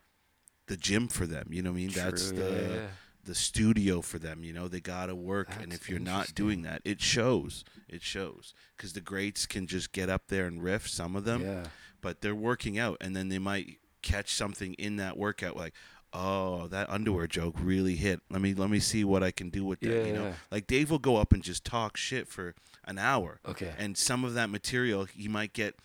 [0.72, 1.48] the gym for them.
[1.50, 1.90] You know what I mean?
[1.90, 2.86] That's the yeah,
[3.24, 4.42] the studio for them.
[4.42, 7.64] You know, they gotta work, and if you're not doing that, it shows.
[7.88, 10.88] It shows because the greats can just get up there and riff.
[10.88, 11.64] Some of them, Yeah.
[12.00, 15.74] but they're working out and then they might catch something in that workout like
[16.12, 19.64] oh that underwear joke really hit let me let me see what i can do
[19.64, 22.54] with that Yeah, you know like dave will go up and just talk shit for
[22.84, 23.72] an hour Okay.
[23.78, 25.76] and some of that material he might get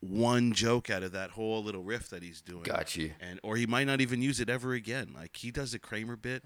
[0.00, 2.62] one joke out of that whole little riff that he's doing.
[2.62, 3.12] Got you.
[3.20, 5.12] and or he might not even use it ever again.
[5.14, 6.42] Like he does a kramer bit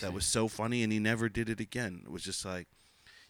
[0.00, 2.02] that was so funny and he never did it again.
[2.04, 2.68] It was just like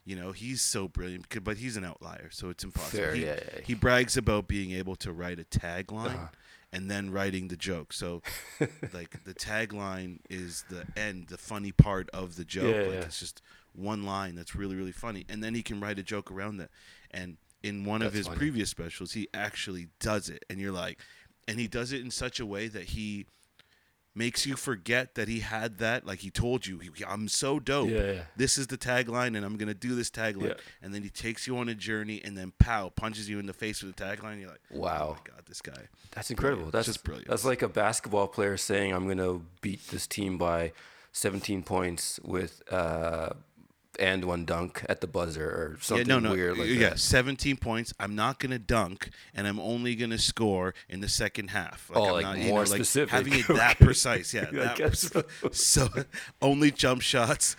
[0.04, 2.98] you know he's so brilliant but he's an outlier so it's impossible.
[3.04, 3.60] Fair, he, yeah, yeah.
[3.64, 6.26] he brags about being able to write a tagline Uh-huh.
[6.72, 7.92] and then writing the joke.
[7.92, 8.22] So
[8.92, 12.74] like the tagline is the end the funny part of the joke.
[12.74, 13.42] Yeah, like it's just
[13.74, 16.70] one line that's really really funny, and then he can write a joke around that.
[17.12, 18.38] And in one of his funny.
[18.38, 20.98] previous specials, he actually does it, and you're like,
[21.46, 23.26] and he does it in such a way that he
[24.14, 26.04] makes you forget that he had that.
[26.04, 27.88] Like he told you, he, I'm so dope.
[27.88, 28.20] Yeah, yeah.
[28.36, 30.48] This is the tagline, and I'm gonna do this tagline.
[30.48, 30.54] Yeah.
[30.82, 33.52] And then he takes you on a journey, and then pow, punches you in the
[33.52, 34.40] face with the tagline.
[34.40, 35.16] You're like, Oh Wow.
[35.24, 35.86] my god, this guy.
[36.12, 36.56] That's incredible.
[36.64, 36.72] Brilliant.
[36.72, 37.28] That's Just brilliant.
[37.28, 40.72] That's like a basketball player saying, "I'm going to beat this team by
[41.12, 43.30] 17 points with uh,
[43.98, 46.98] and one dunk at the buzzer or something yeah, no, no, weird like yeah, that."
[46.98, 47.92] 17 points.
[47.98, 51.90] I'm not gonna dunk, and I'm only gonna score in the second half.
[51.94, 53.10] Oh, I'm like not, more specific.
[53.10, 54.32] having it that precise.
[54.32, 55.60] Yeah, that guess precise.
[55.64, 55.88] so
[56.42, 57.56] only jump shots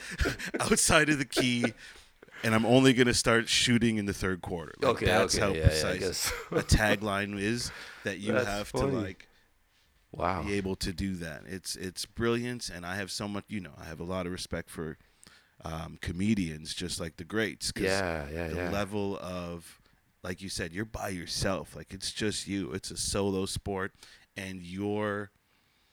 [0.59, 1.73] outside of the key.
[2.41, 4.73] And I'm only gonna start shooting in the third quarter.
[4.79, 6.33] Like, Okay, that's okay, how yeah, yeah, precise guess.
[6.51, 7.69] a tagline is
[8.05, 8.91] that you That's have funny.
[8.91, 9.27] to like
[10.13, 10.43] Wow.
[10.43, 11.43] be able to do that.
[11.47, 13.43] It's it's brilliant, and I have so much.
[13.49, 14.97] You know, I have a lot of respect for
[15.65, 17.71] um, comedians, just like the greats.
[17.75, 18.69] Yeah, yeah, the yeah.
[18.71, 19.79] level of,
[20.23, 21.75] like you said, you're by yourself.
[21.75, 22.71] Like it's just you.
[22.71, 23.91] It's a solo sport,
[24.37, 25.31] and you're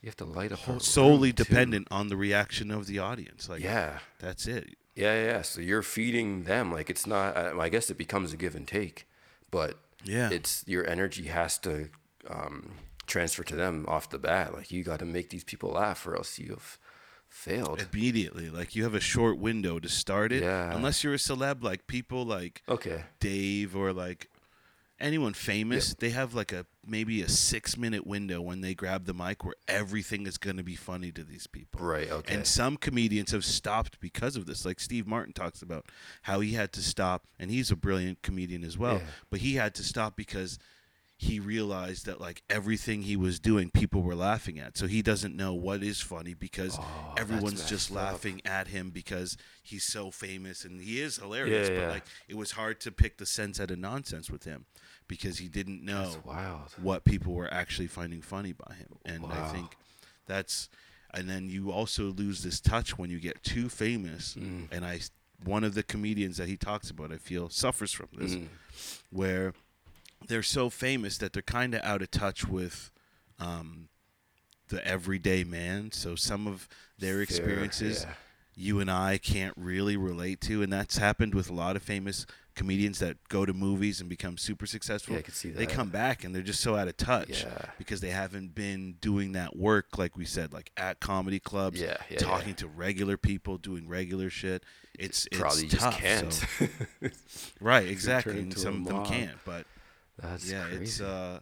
[0.03, 1.45] You have to light up a whole- solely room, too.
[1.45, 3.49] dependent on the reaction of the audience.
[3.49, 3.99] Like Yeah.
[4.19, 4.77] that's it.
[4.95, 5.43] Yeah, yeah.
[5.43, 6.73] So you're feeding them.
[6.73, 7.37] Like it's not.
[7.37, 9.07] I I guess it becomes a give and take,
[9.51, 10.31] but Yeah.
[10.31, 11.89] it's your energy has to
[12.29, 12.73] um,
[13.07, 14.53] transfer to them off the bat.
[14.55, 16.79] Like you got to make these people laugh, or else you've
[17.37, 17.87] failed.
[17.93, 20.43] Immediately, like you have a short window to start it.
[20.43, 20.75] Yeah.
[20.75, 23.05] Unless you're a celeb, like people like Okay.
[23.21, 24.29] Dave or like
[24.99, 29.13] anyone famous, they have like a maybe a six minute window when they grab the
[29.13, 31.81] mic where everything is going to be funny to these people.
[31.85, 32.11] Right.
[32.11, 32.35] Okay.
[32.35, 34.65] And some comedians have stopped because of this.
[34.65, 35.87] Like Steve Martin talks about
[36.23, 38.95] how he had to stop, and he's a brilliant comedian as well.
[38.97, 39.07] Yeah.
[39.31, 40.59] But he had to stop because
[41.19, 44.77] he realized that like everything he was doing, people were laughing at.
[44.77, 48.13] So he doesn't know what is funny because Oh, everyone's just messed up.
[48.13, 51.69] laughing at him because he's so famous and he is hilarious.
[51.71, 51.89] Yeah, but yeah.
[51.91, 54.67] like it was hard to pick the sense out of nonsense with him
[55.09, 56.17] because he didn't know
[56.83, 58.99] what people were actually finding funny by him.
[59.07, 59.75] And I think
[60.27, 60.69] that's
[61.15, 64.35] and then you also lose this touch when you get too famous.
[64.35, 64.69] Mm.
[64.71, 65.01] And I
[65.45, 68.49] one of the comedians that he talks about, I feel suffers from this, Mm.
[69.11, 69.55] where
[70.27, 72.91] they're so famous that they're kind of out of touch with
[73.39, 73.89] um,
[74.69, 75.93] the everyday man.
[75.93, 78.15] So some of their experiences yeah.
[78.57, 82.27] you and I can't really relate to, and that's happened with a lot of famous
[82.55, 85.13] comedians that go to movies and become super successful.
[85.13, 87.67] Yeah, I could see They come back and they're just so out of touch Yeah.
[87.77, 91.99] because they haven't been doing that work, like we said, like at comedy clubs, Yeah,
[92.09, 94.65] yeah, talking to regular people, doing regular shit.
[94.99, 96.33] It's Probably it's just tough, can't.
[96.33, 96.67] so-
[97.61, 98.39] right, exactly.
[98.39, 99.67] And some of them can't, but
[100.21, 100.83] That's yeah, crazy.
[100.83, 101.41] it's uh,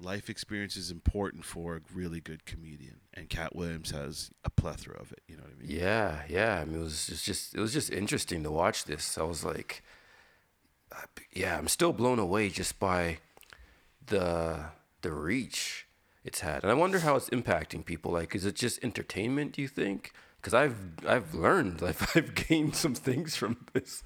[0.00, 4.98] life experience is important for a really good comedian, and Katt Williams has a plethora
[5.00, 5.22] of it.
[5.28, 5.76] You know what I mean?
[5.78, 6.60] Yeah, yeah.
[6.60, 9.18] I mean, it was just, it was just interesting to watch this.
[9.18, 9.82] I was like,
[11.32, 13.18] yeah, I'm still blown away just by
[14.06, 14.66] the
[15.02, 15.86] the reach
[16.24, 18.12] it's had, and I wonder how it's impacting people.
[18.12, 19.52] Like, is it just entertainment?
[19.52, 20.12] Do you think?
[20.36, 20.76] Because I've
[21.06, 24.02] I've learned, like, I've gained some things from this.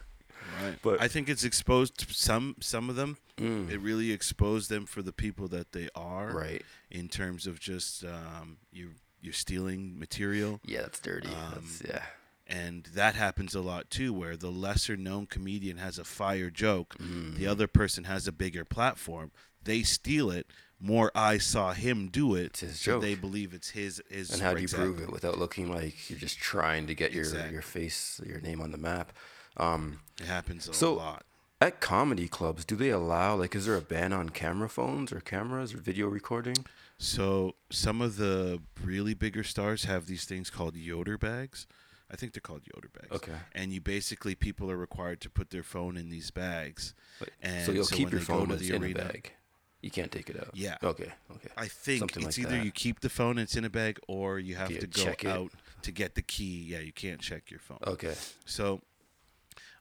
[0.62, 0.76] Right.
[0.82, 3.18] But- I think it's exposed some some of them.
[3.38, 3.70] Mm.
[3.70, 6.32] It really exposed them for the people that they are.
[6.32, 6.62] Right.
[6.90, 10.60] In terms of just um, you you're stealing material.
[10.64, 11.28] Yeah, that's dirty.
[11.28, 12.02] Um, that's, yeah.
[12.46, 16.94] And that happens a lot too, where the lesser known comedian has a fire joke,
[16.98, 17.36] Mm.
[17.36, 19.32] the other person has a bigger platform.
[19.64, 20.46] They steal it.
[20.78, 23.02] More eyes saw him do it, It's his so joke.
[23.02, 24.00] they believe it's his.
[24.10, 24.92] his And how do you exactly.
[24.92, 27.52] prove it without looking like you're just trying to get your Exactly.
[27.54, 29.12] your face, your name on the map?
[29.56, 31.24] Um, It happens a So- lot.
[31.60, 35.20] At comedy clubs, do they allow like is there a ban on camera phones or
[35.20, 36.56] cameras or video recording?
[36.98, 41.66] So some of the really bigger stars have these things called Yondr bags.
[42.10, 43.10] I think they're called Yondr bags.
[43.10, 43.32] Okay.
[43.54, 46.94] And you basically people are required to put their phone in these bags.
[47.42, 49.32] And so you'll so keep your phone it's the in arena- a bag.
[49.80, 50.50] You can't take it out.
[50.52, 50.76] Yeah.
[50.82, 51.10] Okay.
[51.30, 51.48] Okay.
[51.56, 52.64] I think Something it's like either that.
[52.64, 55.30] you keep the phone and it's in a bag or you have Yeah, to go
[55.30, 56.64] out to get the key.
[56.68, 57.78] Yeah, you can't check your phone.
[57.86, 58.14] Okay.
[58.46, 58.80] So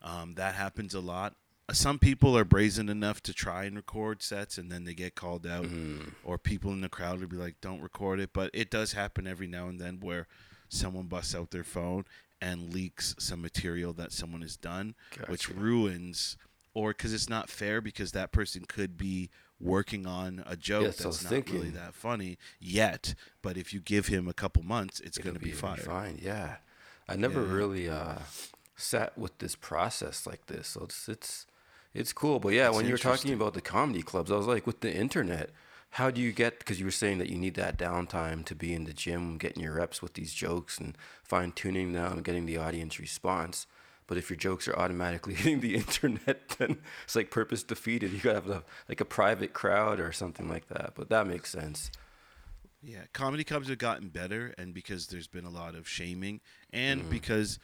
[0.01, 1.35] um, that happens a lot.
[1.71, 5.47] Some people are brazen enough to try and record sets and then they get called
[5.47, 6.13] out, Mm.
[6.23, 9.25] or people in the crowd will be like, "Don't record it." But it does happen
[9.25, 10.27] every now and then where
[10.69, 12.05] someone busts out their phone
[12.39, 14.93] and leaks some material that someone has done,
[15.27, 16.37] which ruins,
[16.75, 20.97] or because it's not fair because that person could be working on a joke Yes,
[20.97, 23.15] that's not really that funny yet.
[23.41, 25.77] But if you give him a couple months, it's going to be, fire.
[25.77, 26.19] Fine.
[26.21, 26.57] Yeah.
[27.07, 27.53] I never Yeah.
[27.53, 28.19] really uh,
[28.75, 31.47] sat with this process like this, so it's it's
[31.95, 32.39] it's cool.
[32.39, 34.93] But yeah, when you were talking about the comedy clubs, I was like, with the
[34.93, 35.49] internet,
[35.91, 36.59] how do you get?
[36.59, 39.63] Because you were saying that you need that downtime to be in the gym, getting
[39.63, 43.65] your reps with these jokes and fine tuning them, getting the audience response.
[44.07, 48.11] But if your jokes are automatically hitting the internet, then it's like purpose defeated.
[48.11, 50.91] You gotta have a, like a private crowd or something like that.
[50.95, 51.89] But that makes sense.
[52.83, 56.39] Yeah, comedy clubs have gotten better, and because there's been a lot of shaming,
[56.71, 57.09] and Mm.
[57.09, 57.57] because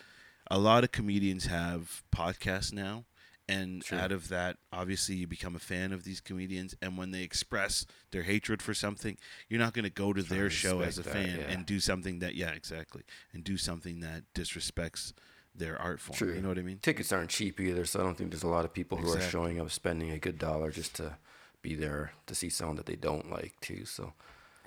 [0.50, 3.04] a lot of comedians have podcasts now,
[3.49, 3.99] and Sure.
[3.99, 7.86] out of that, obviously, you become a fan of these comedians, and when they express
[8.12, 9.17] their hatred for something,
[9.49, 11.45] you're not going to go to their show as a that, fan yeah.
[11.49, 15.13] and do something that, yeah, exactly, and do something that disrespects
[15.54, 16.15] their art form.
[16.17, 16.34] True.
[16.34, 16.80] You know what I mean?
[16.82, 19.19] Tickets aren't cheap either, so I don't think there's a lot of people who are
[19.21, 21.17] showing up spending a good dollar just to
[21.62, 23.84] be there to see someone that they don't like too.
[23.86, 24.13] So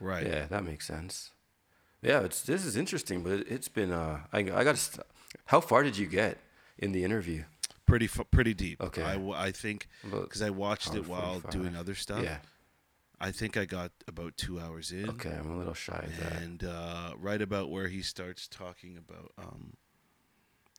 [0.01, 0.27] Right.
[0.27, 1.31] yeah, that makes sense.
[2.03, 4.77] Yeah, it's this is interesting, but it, it's been uh, I I got to.
[4.77, 5.07] St-
[5.47, 6.37] how far did you get
[6.79, 7.45] in the interview?
[7.87, 8.81] Pretty, pretty deep.
[8.81, 9.03] Okay.
[9.03, 11.51] I think because I watched it while 45.
[11.51, 12.23] doing other stuff.
[12.23, 12.39] Yeah.
[13.21, 15.09] I think I got about two hours in.
[15.11, 16.43] Okay, I'm a little shy of that.
[16.43, 19.75] and uh, right about where he starts talking about um,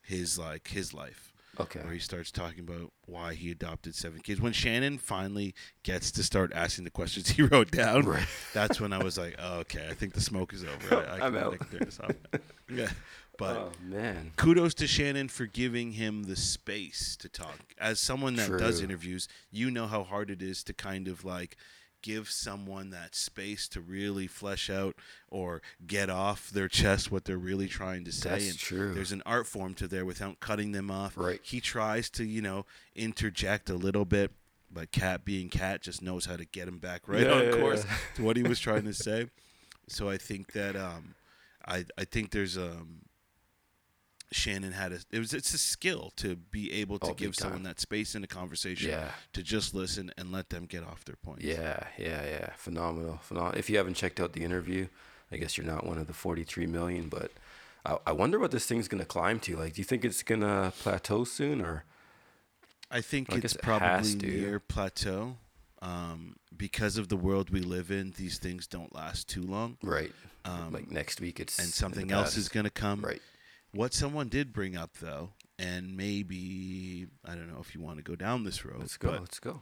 [0.04, 1.80] his like his life, Okay.
[1.80, 4.42] where he starts talking about why he adopted seven kids.
[4.42, 8.28] When Shannon finally gets to start asking the questions he wrote down, Right.
[8.54, 10.98] that's when I was like, oh, okay, I think the smoke is over.
[11.08, 11.70] I, I I'm can, I out.
[11.72, 12.00] this
[12.70, 12.90] yeah,
[13.38, 13.56] but.
[13.58, 14.32] oh man.
[14.36, 17.60] Kudos to Shannon for giving him the space to talk.
[17.78, 21.58] As someone that does interviews, you know how hard it is to kind of like
[22.02, 24.96] give someone that space to really flesh out
[25.32, 28.30] or get off their chest what they're really trying to say.
[28.30, 28.94] That's and true.
[28.94, 31.18] There's an art form to there without cutting them off.
[31.18, 31.40] Right.
[31.42, 34.32] He tries to, you know, interject a little bit,
[34.72, 37.52] but Katt being Katt just knows how to get him back right Yeah, on yeah,
[37.58, 37.98] course yeah.
[38.18, 39.28] to what he was trying to say.
[39.88, 41.16] So I think that um,
[41.68, 43.02] I I think there's um,
[44.36, 47.64] Shannon had a it was it's a skill to be able to Oh, give someone
[47.64, 49.12] that space in a conversation Yeah.
[49.34, 51.44] to just listen and let them get off their points.
[51.46, 52.50] Yeah, yeah, yeah.
[52.58, 53.58] Phenomenal, phenomenal.
[53.58, 54.88] If you haven't checked out the interview,
[55.32, 57.08] I guess you're not one of the 43 million.
[57.08, 57.32] But
[57.86, 59.56] I, I wonder what this thing's gonna climb to.
[59.56, 61.86] Like, do you think it's gonna plateau soon, or
[62.92, 64.28] I think I it's it probably to.
[64.28, 65.38] near plateau.
[65.82, 69.78] Um, because of the world we live in, these things don't last too long.
[69.84, 70.12] right?
[70.44, 73.02] Um, like next week, it's and something else is going to come.
[73.02, 73.22] right.
[73.76, 78.04] What someone did bring up, though, and maybe I don't know if you want to
[78.04, 78.80] go down this road.
[78.80, 79.12] Let's go.
[79.12, 79.62] But let's go.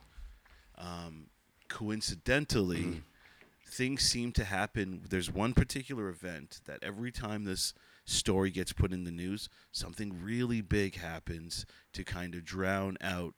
[0.78, 1.28] um,
[1.68, 3.04] coincidentally, Mhm.
[3.68, 5.04] things seem to happen.
[5.10, 7.74] There's one particular event that every time this
[8.06, 13.36] story gets put in the news, something really big happens to kind of drown out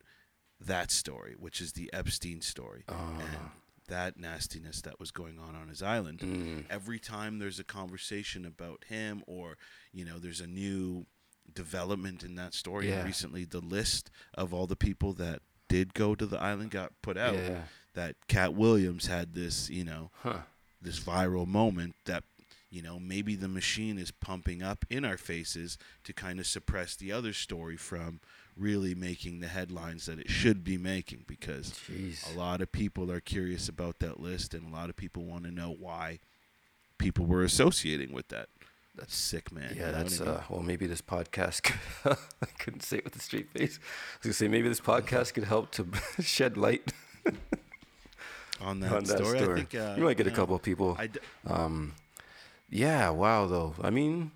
[0.60, 3.20] that story, which is the Epstein story Ah.
[3.20, 3.52] and
[3.88, 6.20] that nastiness that was going on on his island.
[6.20, 6.66] Mm.
[6.70, 9.58] Every time there's a conversation about him, or
[9.94, 11.06] you know, there's a new
[11.54, 12.90] development in that story.
[12.90, 13.04] Yeah.
[13.04, 17.18] recently, the list of all the people that did go to the island got put
[17.18, 17.64] out Yeah.
[17.94, 20.42] that Katt Williams had this, you know, Huh.
[20.82, 22.24] this viral moment that,
[22.70, 26.96] you know, maybe the machine is pumping up in our faces to kind of suppress
[26.96, 28.20] the other story from
[28.58, 32.34] really making the headlines that it should be making because Jeez.
[32.34, 35.44] a lot of people are curious about that list and a lot of people want
[35.44, 36.20] to know why
[36.98, 38.48] people were associating with that.
[38.96, 39.74] That's sick, man.
[39.76, 40.34] You Yeah, know that's I mean?
[40.36, 40.44] uh.
[40.50, 41.64] Well, maybe this podcast.
[41.64, 41.80] Could,
[42.42, 43.78] I couldn't say it with a straight face.
[43.78, 45.86] I was gonna say maybe this podcast could help to
[46.22, 46.94] shed light
[48.62, 49.40] on that, on that story.
[49.40, 49.62] story.
[49.62, 50.96] I think uh, you might get a couple of people.
[50.98, 51.94] I d- Um,
[52.70, 53.10] yeah.
[53.10, 53.48] Wow.
[53.48, 53.76] Though.
[53.82, 54.32] I mean,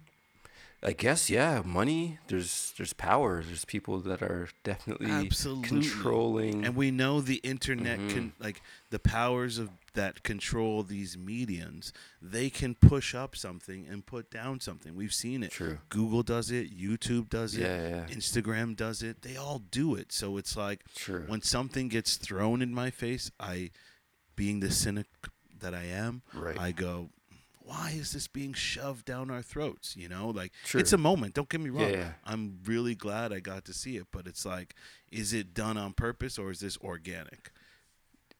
[0.82, 1.62] I guess yeah.
[1.66, 2.20] Money.
[2.28, 3.44] There's there's power.
[3.44, 5.68] There's people that are definitely Absolutely.
[5.82, 6.66] controlling.
[6.66, 8.10] and we know the internet Mhm.
[8.14, 14.06] can like the powers of that control these mediums they can push up something and
[14.06, 15.80] put down something we've seen it True.
[15.90, 18.06] google does it youtube does it Yeah, yeah.
[18.08, 21.24] instagram does it they all do it so it's like True.
[21.28, 23.72] when something gets thrown in my face i
[24.36, 25.08] being the cynic
[25.60, 26.58] that i am Right.
[26.58, 27.10] i go
[27.70, 30.80] why is this being shoved down our throats you know like True.
[30.80, 32.14] it's a moment don't get me wrong yeah.
[32.26, 34.74] i'm really glad i got to see it but it's like
[35.12, 37.52] is it done on purpose or is this organic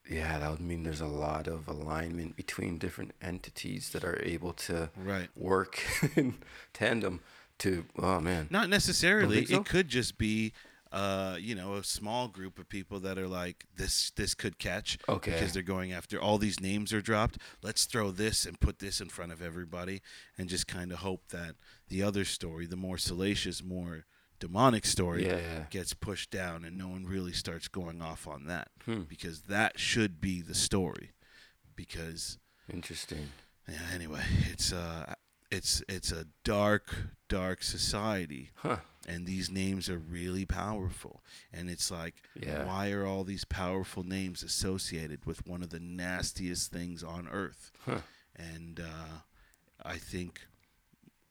[0.10, 4.54] Yeah, that would mean there's a lot of alignment between different entities that are able
[4.68, 5.84] to right work
[6.16, 6.36] in
[6.74, 7.20] tandem
[7.60, 7.86] to.
[8.00, 8.48] Oh man.
[8.50, 9.58] not necessarily so?
[9.58, 10.54] it could just be
[10.92, 14.98] uh, you know, a small group of people that are like, this, this could catch
[15.08, 15.32] Okay.
[15.32, 17.38] because they're going after all these names are dropped.
[17.62, 20.02] Let's throw this and put this in front of everybody,
[20.38, 21.56] and just kind of hope that
[21.90, 24.06] the other story, the more salacious, more
[24.40, 25.64] demonic story, Yeah, yeah.
[25.70, 29.02] gets pushed down, and no one really starts going off on that Hmm.
[29.02, 31.12] because that should be the story.
[31.76, 32.38] Because
[32.72, 33.30] Interesting.
[33.68, 35.14] yeah, anyway, it's uh,
[35.52, 36.96] it's it's a dark,
[37.28, 38.78] dark society Huh.
[39.10, 42.66] And these names are really powerful and it's like Yeah.
[42.66, 47.72] why are all these powerful names associated with one of the nastiest things on earth
[47.86, 48.02] Huh.
[48.36, 49.18] and uh,
[49.84, 50.42] i think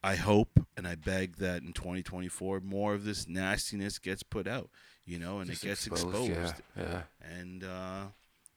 [0.02, 4.70] I hope and I beg that in 2024 more of this nastiness gets put out,
[5.04, 7.02] you know, and Just it gets exposed, exposed, Yeah, yeah.
[7.20, 8.02] and uh,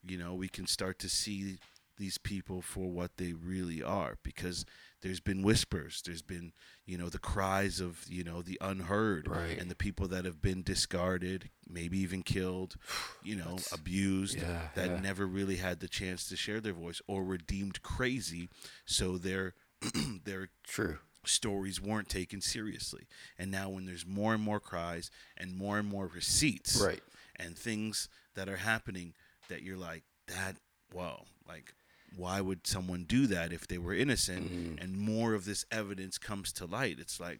[0.07, 1.57] you know we can start to see
[1.97, 4.65] these people for what they really are because
[5.01, 6.51] there's been whispers there's been
[6.85, 9.57] you know the cries of you know the unheard Right.
[9.57, 12.75] and the people that have been discarded maybe even killed
[13.23, 14.99] you know That's- abused yeah, that yeah.
[14.99, 18.49] never really had the chance to share their voice or were deemed crazy
[18.85, 19.53] so their
[20.25, 20.99] their True.
[21.25, 23.07] stories weren't taken seriously.
[23.39, 27.01] And now, when there's more and more cries and more and more receipts, Right.
[27.37, 29.13] and things that are happening
[29.49, 30.57] that you're like, that,
[30.93, 31.73] whoa, like,
[32.15, 34.51] why would someone do that if they were innocent?
[34.51, 34.83] Mhm.
[34.83, 36.99] And more of this evidence comes to light.
[36.99, 37.39] It's like,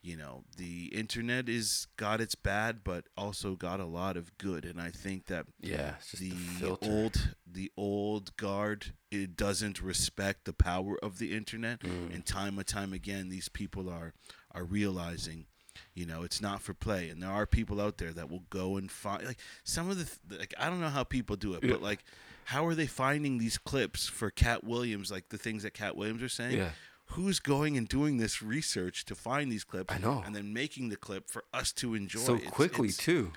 [0.00, 4.64] you know, the internet is got its bad, but also got a lot of good.
[4.64, 5.96] And I think that Yeah.
[6.18, 6.30] The,
[6.60, 12.14] the old the old guard it doesn't respect the power of the internet Mm.
[12.14, 14.12] and time and time again these people are
[14.52, 15.46] are realizing
[15.94, 18.76] you know it's not for play and there are people out there that will go
[18.76, 21.70] and find like some of the like i don't know how people do it Yeah.
[21.72, 22.04] but like
[22.52, 26.22] how are they finding these clips for katt williams like the things that katt williams
[26.22, 26.70] are saying Yeah.
[27.12, 30.22] who's going and doing this research to find these clips I know.
[30.24, 33.32] and then making the clip for us to enjoy so It's- quickly it's- too.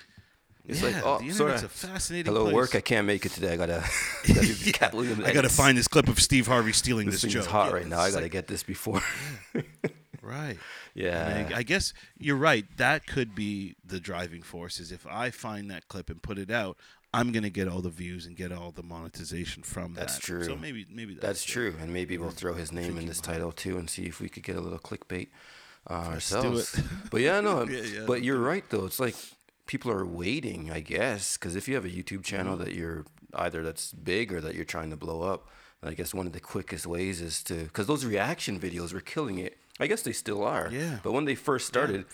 [0.64, 1.54] It's yeah, like, oh, the sorry.
[1.54, 2.54] a fascinating Hello, place.
[2.54, 2.74] work.
[2.76, 3.54] I can't make it today.
[3.54, 3.82] I gotta.
[4.28, 4.72] gotta do the Yeah.
[4.72, 7.46] Katt Williams I gotta find this clip of Steve Harvey stealing This this, joke.
[7.46, 7.98] hot Yeah, right now.
[7.98, 9.02] I gotta like- get this before.
[10.22, 10.58] right.
[10.94, 11.48] yeah.
[11.52, 12.64] I, I guess you're right.
[12.76, 14.78] That could be the driving force.
[14.78, 16.76] Is if I find that clip and put it out,
[17.14, 20.22] I'm gonna get all the views and get all the monetization from That's that.
[20.22, 20.44] true.
[20.44, 23.52] So maybe maybe that's, That's true, and maybe we'll throw his name in this title
[23.52, 25.28] too, and see if we could get a little clickbait
[25.90, 26.78] uh, Let's do ourselves.
[26.78, 26.84] it.
[27.10, 27.64] but yeah, no.
[27.68, 28.86] Yeah, yeah, but you're right though.
[28.86, 29.16] It's like
[29.66, 32.64] people are waiting, I guess, because if you have a YouTube channel Mm-hmm.
[32.64, 33.04] that you're
[33.34, 35.48] either that's big or that you're trying to blow up,
[35.82, 39.38] I guess one of the quickest ways is to because those reaction videos were killing
[39.38, 39.58] it.
[39.80, 40.70] I guess they still are.
[40.72, 40.98] Yeah.
[41.02, 42.06] But when they first started.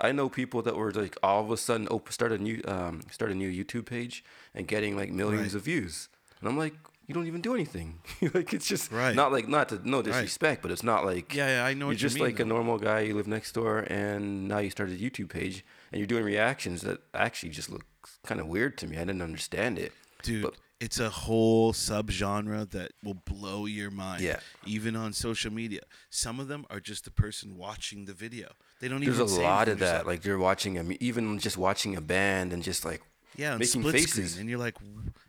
[0.00, 3.00] I know people that were like all of a sudden op- start a new um,
[3.10, 4.24] start a new YouTube page
[4.54, 5.58] and getting like millions Right.
[5.58, 6.08] of views,
[6.40, 6.74] and I'm like,
[7.06, 7.98] you don't even do anything.
[8.34, 9.14] like it's just Right.
[9.16, 11.88] not like not to no disrespect, but it's not like Yeah, yeah, I know you're
[11.88, 12.32] what just you mean.
[12.32, 13.00] like a normal guy.
[13.00, 16.82] You live next door, and now you started a YouTube page, and you're doing reactions
[16.82, 17.84] that actually just look
[18.24, 18.96] kind of weird to me.
[18.96, 19.92] I didn't understand it.
[20.22, 20.42] dude.
[20.42, 24.22] but- it's a whole subgenre that will blow your mind.
[24.22, 24.38] Yeah.
[24.64, 28.52] Even on social media, some of them are just the person watching the video.
[28.80, 29.42] They don't There's even.
[29.42, 30.06] a lot of that.
[30.06, 33.02] Like you're watching a mu- even just watching a band and just like
[33.36, 34.32] yeah, making faces.
[34.32, 34.74] screen, and you're like,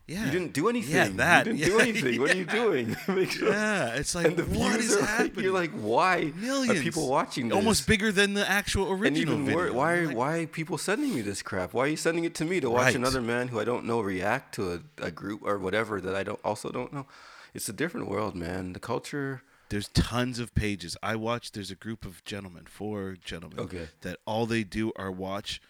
[0.06, 0.94] yeah, you didn't do anything.
[0.96, 1.46] Yeah, that.
[1.46, 2.20] you didn't yeah, do anything.
[2.20, 2.96] What are you doing?
[3.40, 5.44] Yeah, it's like and the what like, happening?
[5.44, 7.56] you're like, why millions are people watching this?
[7.56, 9.64] Almost bigger than the actual and original even video.
[9.64, 11.72] more, why are like, why are people sending me this crap?
[11.72, 12.96] Why are you sending it to me to watch Right.
[12.96, 16.22] another man who I don't know react to a, a group or whatever that I
[16.24, 17.06] don't also don't know?
[17.54, 18.72] It's a different world, man.
[18.72, 19.42] The culture.
[19.70, 20.96] There's tons of pages.
[21.02, 21.52] I watch.
[21.52, 23.88] There's a group of gentlemen, four gentlemen, Okay.
[24.02, 25.62] that all they do are watch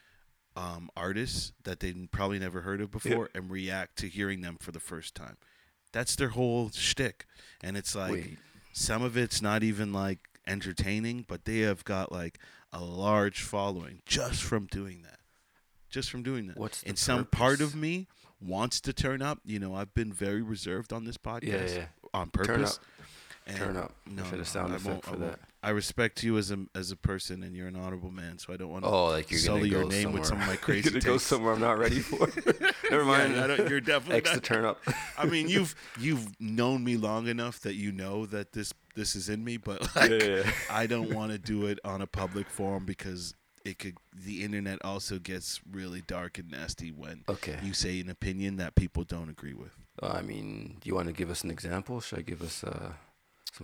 [0.57, 4.72] um, artists that they probably never heard of before and react to hearing them for
[4.72, 5.36] the first time.
[5.92, 7.26] That's their whole shtick,
[7.62, 8.38] and it's like Wait.
[8.72, 12.38] some of it's not even like entertaining, but they have got like
[12.72, 15.18] a large following just from doing that.
[15.88, 16.57] Just from doing that.
[16.57, 18.07] What's and some part of me
[18.40, 19.40] wants to turn up.
[19.44, 21.44] You know, I've been very reserved on this podcast
[21.74, 21.84] Yeah, yeah.
[22.14, 22.78] on purpose.
[23.51, 23.92] And Turn up.
[24.07, 25.40] No, Should have sound I effect for I that.
[25.62, 28.38] I respect you as a as a person, and you're an honorable man.
[28.38, 30.20] So I don't want to Oh, like you're sully your go name somewhere.
[30.20, 30.90] with some of my crazy.
[30.90, 32.18] you're gonna go somewhere I'm not ready for.
[32.90, 33.34] Never mind.
[33.34, 34.44] Yeah, I don't- you're definitely X to not.
[34.44, 34.80] turn up.
[35.18, 39.28] I mean, you've you've known me long enough that you know that this this is
[39.28, 40.51] in me, but like, Yeah, yeah.
[40.70, 43.34] I don't want to do it on a public forum because
[43.64, 43.96] it could.
[44.14, 47.59] The internet also gets really dark and nasty when Okay.
[47.62, 49.72] you say an opinion that people don't agree with.
[50.03, 52.01] Uh, I mean, do you want to give us an example?
[52.01, 52.92] Should I give us uh,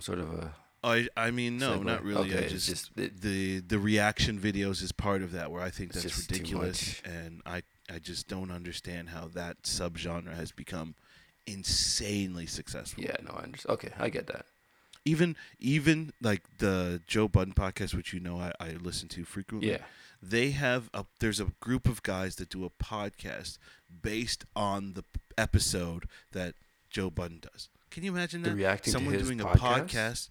[0.01, 0.55] some sort of a?
[0.85, 1.85] I I mean, no, Segue.
[1.85, 2.33] not really.
[2.33, 5.71] Okay, I just, just- it- the the reaction videos is part of that where I
[5.71, 10.95] think that's ridiculous, and I I just don't understand how that subgenre has become
[11.47, 13.03] insanely successful.
[13.05, 13.75] Yeah, no, I understand.
[13.75, 14.47] Okay, I get that.
[15.05, 19.71] Even even like the Joe Budden podcast, which you know I, I listen to frequently.
[19.71, 19.79] Yeah.
[20.23, 23.59] They have a there's a group of guys that do a podcast
[24.03, 25.05] based on the
[25.39, 26.55] episode that
[26.91, 27.69] Joe Budden does.
[27.91, 28.57] Can you imagine They're that?
[28.59, 29.89] reacting to Someone his doing a podcast?
[29.89, 30.28] podcast.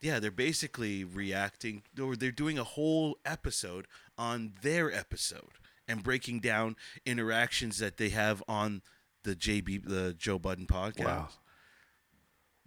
[0.00, 3.86] Yeah, they're basically reacting or they're doing a whole episode
[4.16, 5.50] on their episode
[5.88, 8.82] and breaking down interactions that they have on
[9.24, 11.28] the JB the Joe Budden podcast Wow.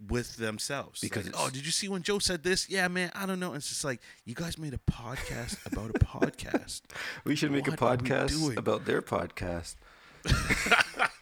[0.05, 0.99] with themselves.
[0.99, 2.69] Because Like, oh, did you see when Joe said this?
[2.69, 3.53] Yeah, man, I don't know.
[3.53, 6.81] It's just like you guys made a podcast about a podcast.
[7.23, 9.75] We should make What a podcast about their podcast.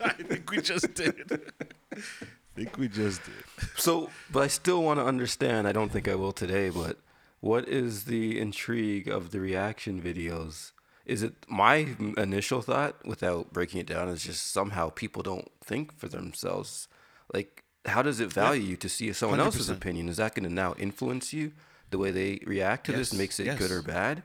[0.02, 1.52] I think we just did.
[2.56, 3.70] I think we just did.
[3.78, 5.68] So, but I still want to understand.
[5.68, 6.98] I don't think I will today, but
[7.40, 10.72] what is the intrigue of the reaction videos?
[11.06, 15.98] Is it my initial thought, without breaking it down, is just somehow people don't think
[15.98, 16.88] for themselves?
[17.34, 19.74] Like, how does it value you to see someone else's 100%.
[19.74, 20.10] opinion?
[20.10, 21.54] Is that going to now influence you?
[21.90, 23.58] The way they react to this makes it yes.
[23.58, 24.22] good or bad?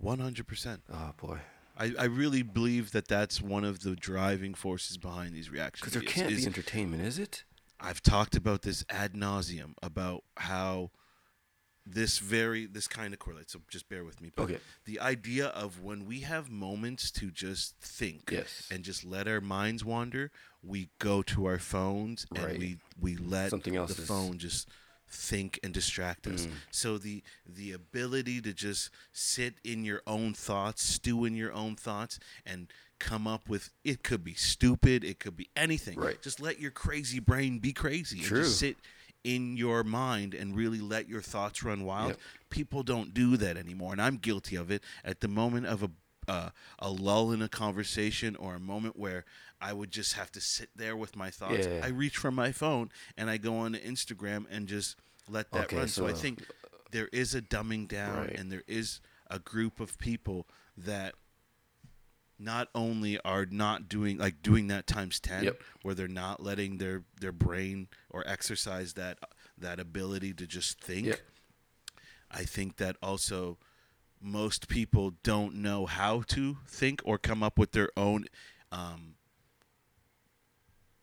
[0.00, 0.82] One hundred percent.
[0.92, 1.38] Oh boy,
[1.78, 5.80] I, I really believe that that's one of the driving forces behind these reactions.
[5.80, 7.44] because there videos, can't is- be entertainment, is it?
[7.80, 10.90] I've talked about this ad nauseum about how
[11.86, 13.52] this very this kind of correlates.
[13.52, 14.30] So just bear with me.
[14.34, 14.58] But Okay.
[14.84, 18.66] the idea of when we have moments to just think Yes.
[18.70, 20.30] and just let our minds wander,
[20.62, 24.68] we go to our phones and we we let Something else the is- phone just
[25.08, 26.46] think and distract us.
[26.46, 26.50] Mm.
[26.70, 31.76] So the the ability to just sit in your own thoughts, stew in your own
[31.76, 35.98] thoughts and come up with it could be stupid, it could be anything.
[35.98, 36.20] Right.
[36.20, 38.38] Just let your crazy brain be crazy True.
[38.38, 38.76] and just sit
[39.24, 42.10] in your mind and really let your thoughts run wild.
[42.10, 42.18] Yep.
[42.50, 44.82] People don't do that anymore, and I'm guilty of it.
[45.04, 45.90] At the moment of a
[46.28, 49.24] uh, a lull in a conversation or a moment where
[49.60, 51.80] I would just have to sit there with my thoughts, Yeah.
[51.82, 54.96] I reach for my phone and I go on Instagram and just
[55.28, 55.88] let that Okay, run.
[55.88, 56.44] So, I think
[56.90, 58.30] there is a dumbing down, Right.
[58.38, 59.00] and there is
[59.30, 61.14] a group of people that
[62.38, 65.62] not only are not doing like doing that times 10 Yep.
[65.82, 69.18] where they're not letting their their brain or exercise that
[69.58, 71.20] that ability to just think Yep.
[72.30, 73.58] i think that also
[74.20, 78.26] most people don't know how to think or come up with their own
[78.72, 79.14] um,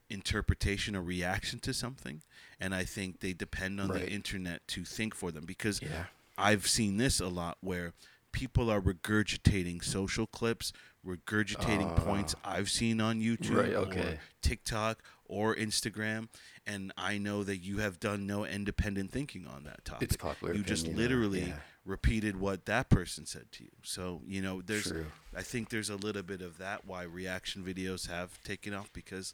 [0.10, 2.22] interpretation or reaction to something
[2.60, 4.02] and i think they depend on Right.
[4.02, 6.06] the internet to think for them because Yeah.
[6.38, 7.94] I've seen this a lot where
[8.34, 10.74] people are regurgitating social clips,
[11.08, 13.56] regurgitating points I've seen on YouTube.
[13.56, 14.20] Right, or.
[14.42, 16.28] TikTok or Instagram,
[16.68, 20.10] and I know that you have done no independent thinking on that topic.
[20.10, 21.60] It's popular You just opinion, uh, literally yeah.
[21.86, 23.72] Repeated what that person said to you.
[23.84, 25.06] So you know, there's True.
[25.36, 29.34] I think there's a little bit of that why reaction videos have taken off because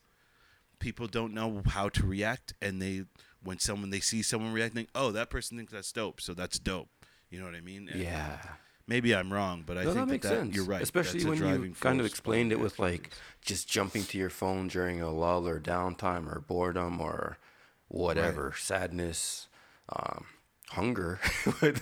[0.79, 3.03] people don't know how to react and they
[3.43, 6.89] when someone they see someone reacting oh that person thinks that's dope so that's dope
[7.29, 8.37] you know what i mean And Yeah.
[8.87, 10.55] maybe i'm wrong but i no, think that makes that, sense.
[10.55, 14.31] you're right Especially when you kind of explained it with like just jumping to your
[14.31, 17.37] phone during a lull or downtime or boredom or
[17.87, 19.47] whatever, sadness,
[19.89, 20.25] um,
[20.75, 21.19] hunger,
[21.61, 21.73] any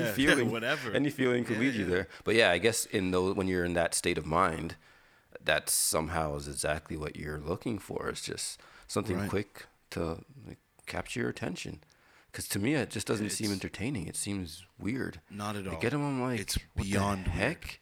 [0.00, 0.92] Yeah, feeling, whatever.
[0.94, 2.08] any feeling could Yeah, lead you there.
[2.24, 4.76] But yeah, I guess in those when you're in that state of mind,
[5.44, 8.08] that somehow is exactly what you're looking for.
[8.08, 9.30] It's just something Right.
[9.30, 11.80] quick to like, capture your attention.
[12.30, 14.06] Because to me, it just doesn't seem entertaining.
[14.06, 15.20] It seems weird.
[15.30, 15.76] not at all.
[15.76, 16.04] I get them.
[16.04, 17.36] I'm like, it's what the beyond weird.
[17.38, 17.80] heck.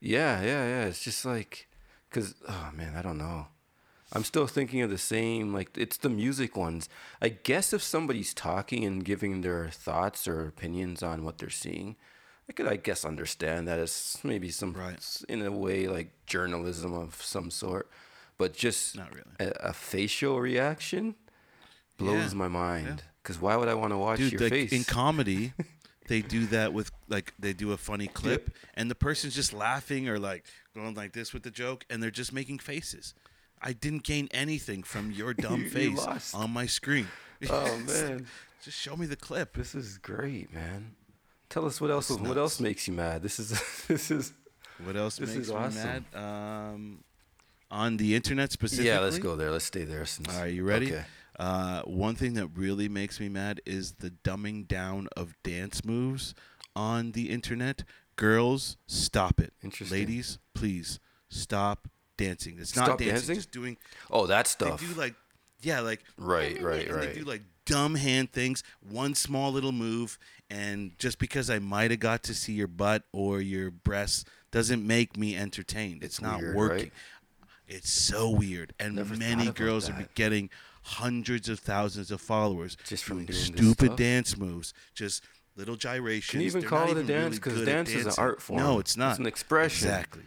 [0.00, 0.84] Yeah, yeah, yeah.
[0.86, 1.68] It's just like,
[2.10, 3.46] cause oh man, I don't know.
[4.12, 5.52] I'm still thinking of the same.
[5.54, 6.88] Like it's the music ones.
[7.20, 11.96] I guess if somebody's talking and giving their thoughts or opinions on what they're seeing,
[12.48, 15.22] I could, I guess, understand that it's maybe some, Right.
[15.28, 17.88] in a way, like journalism of some sort.
[18.36, 19.30] But just Not really.
[19.40, 21.14] a, a facial reaction
[21.96, 23.02] blows Yeah, my mind.
[23.22, 24.72] Cause why would I want to watch dude your like face?
[24.72, 25.52] in comedy
[26.08, 30.08] they do that with like they do a funny clip and the person's just laughing
[30.08, 30.44] or like
[30.74, 33.14] going like this with the joke and they're just making faces
[33.62, 36.34] i didn't gain anything from your dumb You- you face lost.
[36.34, 37.08] on my screen
[37.50, 38.26] oh man.
[38.64, 40.94] just show me the clip This is great, man.
[41.48, 42.10] Tell us what else.
[42.10, 43.22] It's What else makes you mad?
[43.22, 43.50] This is
[43.88, 44.32] this is.
[44.84, 46.04] What else This makes is me awesome.
[46.14, 46.18] mad?
[46.24, 47.04] Um,
[47.70, 48.88] on the internet specifically.
[48.88, 49.50] Yeah, let's go there.
[49.50, 50.06] Let's stay there.
[50.06, 50.86] Since, right, you ready?
[50.94, 51.04] Okay.
[51.38, 56.34] Uh, one thing that really makes me mad is the dumbing down of dance moves
[56.74, 57.84] on the internet.
[58.16, 59.52] Girls, stop it.
[59.62, 59.98] Interesting.
[59.98, 61.86] Ladies, please stop
[62.16, 62.56] dancing.
[62.58, 63.14] It's not Stop dancing.
[63.14, 63.34] dancing?
[63.36, 63.76] Just doing.
[64.10, 64.80] Oh, that stuff.
[64.80, 65.14] They do like,
[65.60, 67.14] yeah, like Right, right, and They right.
[67.14, 70.18] do like dumb hand things, one small little move,
[70.50, 74.86] and just because I might have got to see your butt or your breasts doesn't
[74.86, 76.02] make me entertained.
[76.02, 76.78] It's, not weird, working.
[76.78, 76.92] right?
[77.68, 80.50] It's so weird, and Never many girls are getting
[80.82, 83.38] hundreds of thousands of followers Just from doing doing
[83.74, 85.24] stupid dance moves, just
[85.56, 86.30] little gyrations.
[86.32, 87.36] Can you even They're call it a dance?
[87.36, 88.58] Because at dance is an art form.
[88.60, 89.10] No, it's not.
[89.12, 89.88] It's an expression.
[89.88, 90.22] Exactly.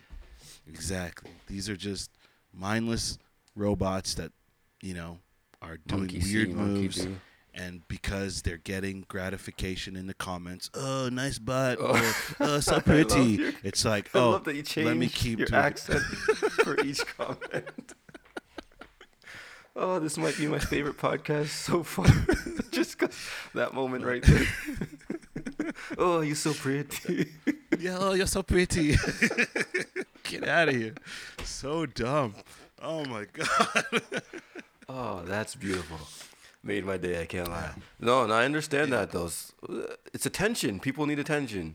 [0.68, 1.32] Exactly.
[1.47, 2.11] These are just
[2.53, 3.18] mindless
[3.55, 4.32] robots that,
[4.82, 5.20] you know,
[5.61, 7.07] are doing Monkey weird see, moves.
[7.57, 11.95] And because they're getting gratification in the comments, oh, nice butt, Oh.
[11.95, 12.01] or
[12.41, 13.53] oh, so pretty.
[13.63, 16.01] It's like, I oh, love that you let me keep your doing accent
[16.63, 17.93] for each comment.
[19.78, 22.05] Oh, this might be my favorite podcast so far.
[22.72, 23.13] Just 'cause
[23.55, 25.74] that moment right there.
[25.97, 27.28] oh, you're so pretty.
[27.78, 28.95] Yeah, oh, you're so pretty.
[30.26, 30.94] Get out of here.
[31.44, 32.36] So dumb.
[32.82, 34.02] Oh my god.
[34.88, 35.98] Oh, that's beautiful.
[36.62, 37.20] Made my day.
[37.20, 37.72] I can't lie.
[38.00, 39.10] No, and I understand that.
[39.12, 40.80] Those, uh, it's attention.
[40.80, 41.74] People need attention.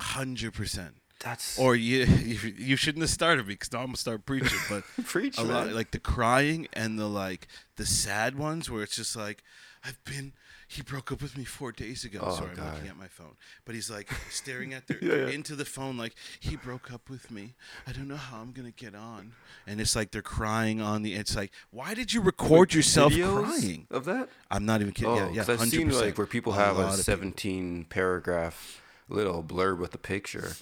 [0.00, 0.94] Hundred percent.
[1.20, 4.58] That's Or you, you you shouldn't have started me because now I'm gonna start preaching.
[4.70, 5.74] But preach, a lot man.
[5.74, 9.42] like the crying and the like the sad ones where it's just like
[9.84, 10.32] I've been.
[10.70, 12.20] He broke up with me four days ago.
[12.22, 13.36] Oh, Sorry, I'm looking at my phone.
[13.64, 15.34] But he's like staring at their Yeah, yeah.
[15.34, 17.54] into the phone, like he broke up with me.
[17.86, 19.32] I don't know how I'm gonna get on.
[19.66, 21.14] And it's like they're crying on the.
[21.14, 23.86] It's like, why did you record yourself crying?
[23.90, 24.28] of that.
[24.50, 25.10] I'm not even kidding.
[25.10, 25.44] Oh, yeah, yeah.
[25.48, 26.00] I've seen 100%.
[26.02, 27.04] like where people have a, lot of people.
[27.04, 30.52] 17 paragraph little blurb with a picture,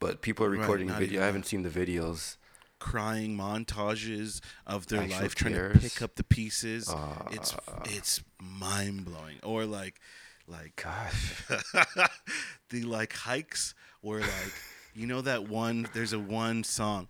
[0.00, 1.22] but people are recording not video.
[1.22, 2.36] I haven't seen the videos.
[2.82, 6.88] Crying montages of their Actual life trying to pick up the pieces.
[6.88, 7.54] Uh, it's
[7.84, 9.38] it's mind blowing.
[9.44, 10.00] Or like
[10.48, 11.44] like Gosh,
[12.70, 14.52] the like hikes where like
[14.94, 17.06] you know that one there's a one song.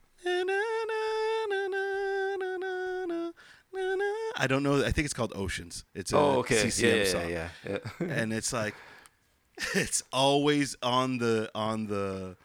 [4.36, 4.84] I don't know.
[4.84, 5.84] I think it's called Oceans.
[5.94, 8.06] It's a oh okay, CCM yeah, song yeah, yeah, yeah.
[8.08, 8.74] and it's like
[9.74, 12.36] it's always on the on the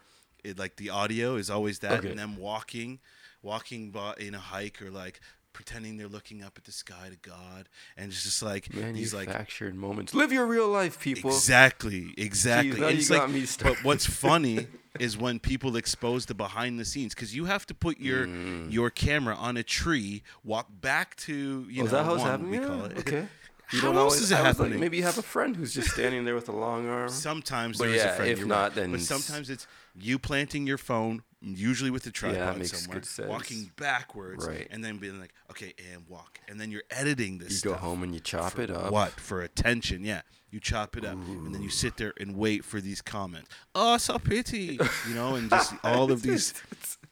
[0.43, 2.09] it, like the audio is always that Okay.
[2.09, 2.99] and them walking
[3.41, 5.19] walking by in a hike or like
[5.53, 9.25] pretending they're looking up at the sky to god and it's just like these like
[9.27, 10.13] Manufactured moments.
[10.13, 11.31] Live your real life, people.
[11.31, 14.67] exactly exactly And you like- but what's funny
[14.99, 18.71] is when people expose the behind the scenes because you have to put your Mm.
[18.71, 22.23] your camera on a tree walk back to you Oh, know is that how it's
[22.23, 22.51] happening?
[22.51, 23.27] we Yeah, call it Okay.
[23.69, 24.79] How else is it was like, happening?
[24.79, 27.09] maybe you have a friend who's just standing there with a long arm.
[27.09, 28.31] Sometimes But there is yeah, a friend.
[28.31, 28.75] if not, right.
[28.75, 33.71] then But sometimes it's you planting your phone, usually with a tripod makes somewhere, walking
[33.77, 34.67] backwards, Right.
[34.71, 37.63] and then being like, okay, and walk, and then you're editing this.
[37.63, 38.91] You go home and you chop it up.
[38.91, 40.03] What for attention?
[40.03, 43.49] Yeah, you chop it up, and then you sit there and wait for these comments.
[43.75, 46.53] Oh, so pretty, you know, and just all of these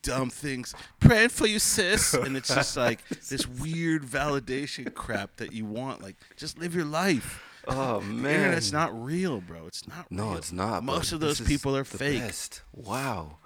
[0.01, 0.73] dumb things.
[0.99, 6.01] Praying for you, sis, and it's just like this weird validation crap that you want.
[6.01, 7.43] Like, just live your life.
[7.67, 9.65] Oh The man, internet's not real, bro.
[9.67, 10.11] It's not.
[10.11, 10.37] No, real.
[10.37, 10.83] it's not.
[10.83, 12.21] Most of those people are the fake.
[12.21, 12.61] Best.
[12.73, 13.37] Wow.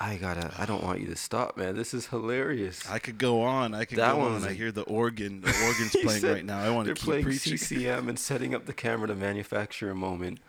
[0.00, 0.52] I gotta.
[0.58, 1.76] I don't want you to stop, man.
[1.76, 2.88] This is hilarious.
[2.90, 3.74] I could go on.
[3.74, 4.44] I could That go on.
[4.44, 5.40] I hear the organ.
[5.40, 6.58] The organ's playing said right now.
[6.58, 7.56] I want to keep playing preaching.
[7.56, 10.40] CCM and setting up the camera to manufacture a moment.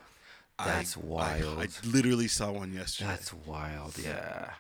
[0.58, 1.60] That's I- wild.
[1.60, 3.10] I, literally saw one yesterday.
[3.12, 3.98] That's wild.
[3.98, 4.52] Yeah.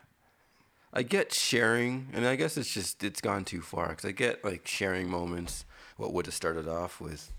[0.93, 4.43] I get sharing, and I guess it's just it's gone too far because I get
[4.45, 5.65] like sharing moments.
[5.97, 7.31] What would have started off with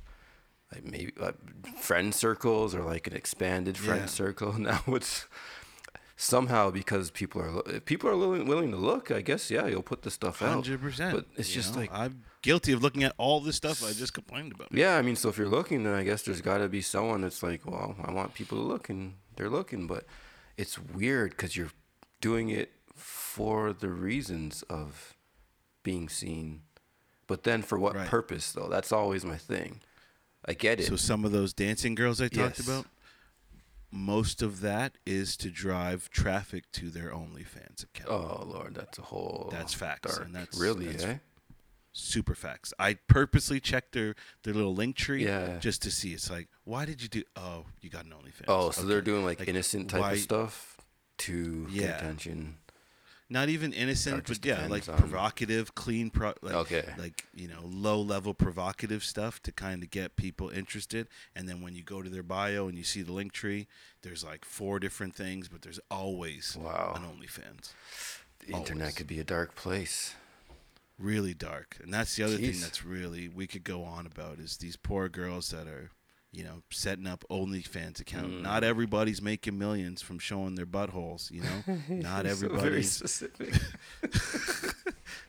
[0.75, 1.37] like maybe like
[1.81, 4.07] friend circles or like an expanded friend Yeah.
[4.07, 4.53] circle.
[4.59, 5.27] Now it's
[6.17, 9.11] somehow because people are if people are willing, willing to look.
[9.11, 10.49] I guess yeah, you'll put the stuff out.
[10.55, 11.15] Hundred percent.
[11.15, 14.53] But it's just like I'm guilty of looking at all this stuff I just complained
[14.53, 14.69] about.
[14.73, 17.21] Yeah, I mean, so if you're looking, then I guess there's got to be someone
[17.21, 19.87] that's like, well, I want people to look, and they're looking.
[19.87, 20.05] But
[20.57, 21.73] it's weird because you're
[22.21, 25.15] doing it for the reasons of
[25.83, 26.63] being seen.
[27.27, 28.09] But then for what Right.
[28.09, 28.69] purpose, though?
[28.69, 29.81] That's always my thing.
[30.49, 30.87] I get it.
[30.87, 32.61] So some of those dancing girls I talked Yes.
[32.61, 32.87] about,
[33.97, 38.11] most of that is to drive traffic to their OnlyFans account.
[38.11, 39.49] oh, Lord, that's a whole.
[39.51, 40.27] That's facts, Dark.
[40.27, 41.19] and that's- really, that's eh?
[41.93, 42.75] Super facts.
[42.79, 45.59] I purposely checked their their little link tree Yeah.
[45.59, 46.13] just to see.
[46.13, 47.23] It's like, why did you do?
[47.37, 48.45] Oh, you got an OnlyFans.
[48.49, 50.77] Oh, so they're doing like, Like, innocent type why- of stuff
[51.19, 51.87] to Yeah.
[51.87, 52.59] get attention.
[53.29, 56.95] Not even innocent, but yeah, like on- provocative, clean, pro- like, Okay.
[56.99, 61.09] like you know, low level provocative stuff to kind of get people interested.
[61.35, 63.67] And then when you go to their bio and you see the link tree,
[64.03, 66.93] there's like four different things, but there's always Wow.
[66.97, 67.73] an OnlyFans.
[68.41, 68.95] The internet Always.
[68.95, 70.15] could be a dark place.
[70.99, 74.57] Really dark, and that's the other thing that's really we could go on about is
[74.57, 75.91] these poor girls that are.
[76.37, 78.29] You know, setting up OnlyFans account.
[78.29, 78.43] Mm.
[78.43, 81.31] Not everybody's making millions from showing their buttholes.
[81.31, 83.55] You know, not very specific.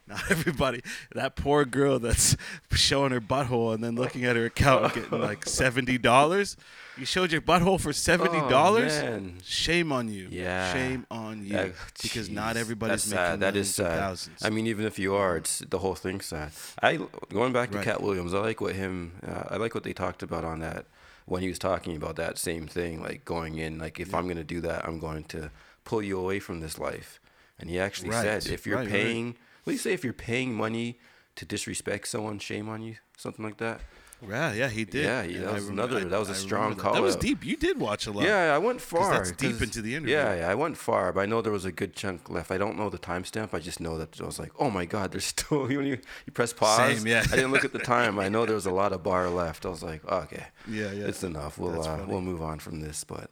[0.08, 0.82] Not everybody.
[1.14, 2.38] That poor girl that's
[2.72, 6.56] showing her butthole and then looking at her account and getting like seventy dollars.
[6.98, 8.98] You showed your butthole for seventy dollars.
[8.98, 9.36] Oh, man.
[9.44, 10.30] Shame on you.
[10.32, 10.72] Yeah.
[10.74, 11.74] Shame on you.
[12.02, 13.40] Because not everybody's That's making sad.
[13.42, 14.00] That is sad.
[14.00, 14.44] thousands.
[14.46, 16.52] I mean, even if you are, it's the whole thing's sad.
[16.82, 17.00] I
[17.30, 17.86] going back to Right.
[17.86, 18.34] Katt Williams.
[18.34, 19.12] I like what him.
[19.28, 20.86] Uh, I like what they talked about on that
[21.28, 23.78] when he was talking about that same thing, like going in.
[23.78, 25.52] Like if I'm gonna do that, I'm going to
[25.84, 27.20] pull you away from this life.
[27.60, 28.42] And he actually Right.
[28.42, 28.92] said, if you're Right, right.
[28.92, 29.28] paying,
[29.64, 29.94] what do you say?
[29.94, 31.00] If you're paying money
[31.36, 33.82] to disrespect someone, shame on you, something like that.
[34.28, 35.04] Yeah, yeah, he did.
[35.06, 36.94] Yeah, yeah, that was remember- another- that was a I strong remember that.
[36.94, 37.22] That was call-out.
[37.22, 37.46] deep.
[37.46, 38.24] You did watch a lot.
[38.26, 39.14] Yeah, I went far.
[39.14, 40.16] that's deep into the interview.
[40.16, 42.50] Yeah, yeah, I went far, but I know there was a good chunk left.
[42.52, 43.54] I don't know the timestamp.
[43.54, 45.68] I just know that I was like, oh my god, there's still.
[45.68, 47.24] When you you press pause, Same, yeah.
[47.32, 48.18] I didn't look at the time.
[48.20, 49.66] I know there was a lot of bar left.
[49.66, 51.06] I was like, oh, okay, Yeah, yeah.
[51.08, 51.58] it's enough.
[51.58, 53.04] We'll uh, we'll move on from this.
[53.04, 53.30] But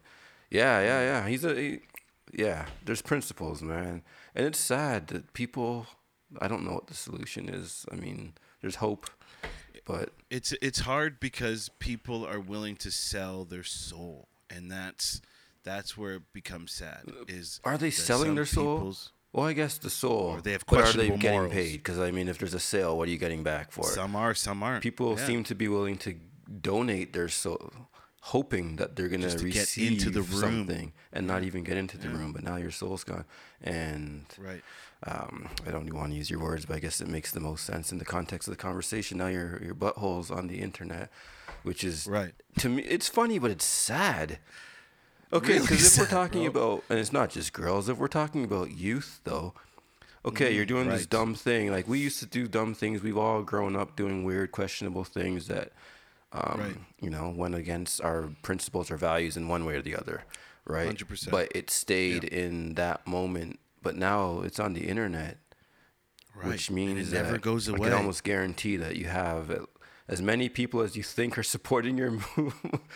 [0.51, 1.27] yeah, yeah, yeah.
[1.27, 1.79] He's a he,
[2.33, 2.65] yeah.
[2.85, 4.03] There's principles, man,
[4.35, 5.87] and it's sad that people.
[6.41, 7.85] I don't know what the solution is.
[7.91, 9.09] I mean, there's hope.
[9.85, 15.21] But It's it's hard because people are willing to sell their soul, and that's
[15.63, 17.03] that's where it becomes sad.
[17.07, 18.95] Uh, is are they selling their soul?
[19.31, 20.35] Well, I guess the soul.
[20.37, 21.53] Or they have but are they getting morals.
[21.53, 21.73] paid?
[21.73, 23.83] Because I mean, if there's a sale, what are you getting back for?
[23.83, 24.81] Some are, some aren't.
[24.81, 25.25] People Yeah.
[25.27, 26.15] seem to be willing to
[26.61, 27.71] donate their soul,
[28.29, 30.41] hoping that they're gonna to get receive into the room.
[30.41, 32.33] something and not even get into the room.
[32.33, 33.25] But now your soul's gone,
[33.61, 34.63] and right.
[35.05, 37.65] um, I don't want to use your words, but I guess it makes the most
[37.65, 39.17] sense in the context of the conversation.
[39.19, 41.11] Now your your butthole's on the internet,
[41.63, 42.33] which is Right.
[42.59, 42.81] to me.
[42.83, 44.39] It's funny, but it's sad.
[45.33, 46.61] Okay, Really because if we're talking bro.
[46.61, 49.53] about, and it's not just girls, if we're talking about youth, though,
[50.23, 51.71] okay, you're doing this dumb thing.
[51.71, 53.01] Like we used to do dumb things.
[53.03, 55.71] We've all grown up doing weird, questionable things that,
[56.31, 56.77] um, Right.
[56.99, 60.23] you know, went against our principles or values in one way or the other,
[60.65, 60.87] right?
[60.95, 61.31] 100%.
[61.31, 63.59] But it stayed in that moment.
[63.81, 65.37] But now it's on the internet,
[66.35, 66.47] Right.
[66.47, 69.67] which means it never that goes I can almost guarantee that you have
[70.07, 72.55] as many people as you think are supporting your move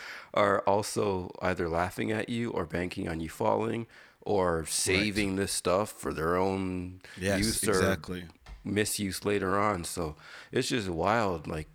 [0.34, 3.88] are also either laughing at you or banking on you falling
[4.22, 8.26] or saving this stuff for their own yes, use or exactly.
[8.66, 9.84] misuse later on.
[9.86, 10.16] So
[10.52, 11.70] it's just wild, like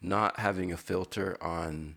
[0.00, 1.96] not having a filter on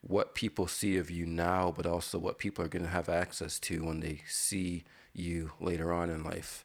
[0.00, 3.58] what people see of you now, but also what people are going to have access
[3.60, 6.64] to when they see you later on in life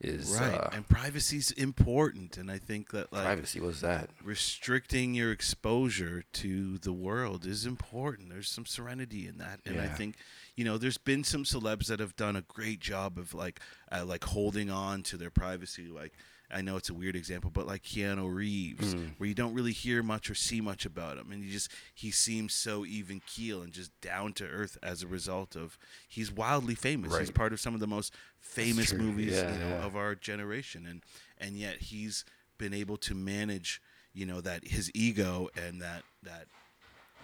[0.00, 0.54] is Right.
[0.54, 3.60] uh, and is important, and I think that like privacy.
[3.60, 4.10] was that?
[4.22, 8.28] restricting your exposure to the world is important.
[8.28, 10.16] There's some serenity in that, and I think
[10.54, 13.60] you know there's been some celebs that have done a great job of like
[13.90, 15.86] uh, like holding on to their privacy.
[15.86, 16.12] Like
[16.50, 19.14] I know it's a weird example, but like Keanu Reeves, Mm.
[19.18, 22.10] where you don't really hear much or see much about him, and you just he
[22.10, 25.76] seems so even keel and just down to earth as a result of
[26.08, 27.18] he's wildly famous.
[27.18, 29.84] He's part of some of the most famous movies Yeah, you know yeah.
[29.86, 31.02] of our generation, and
[31.38, 32.24] and yet he's
[32.58, 33.82] been able to manage
[34.14, 36.46] you know that his ego and that that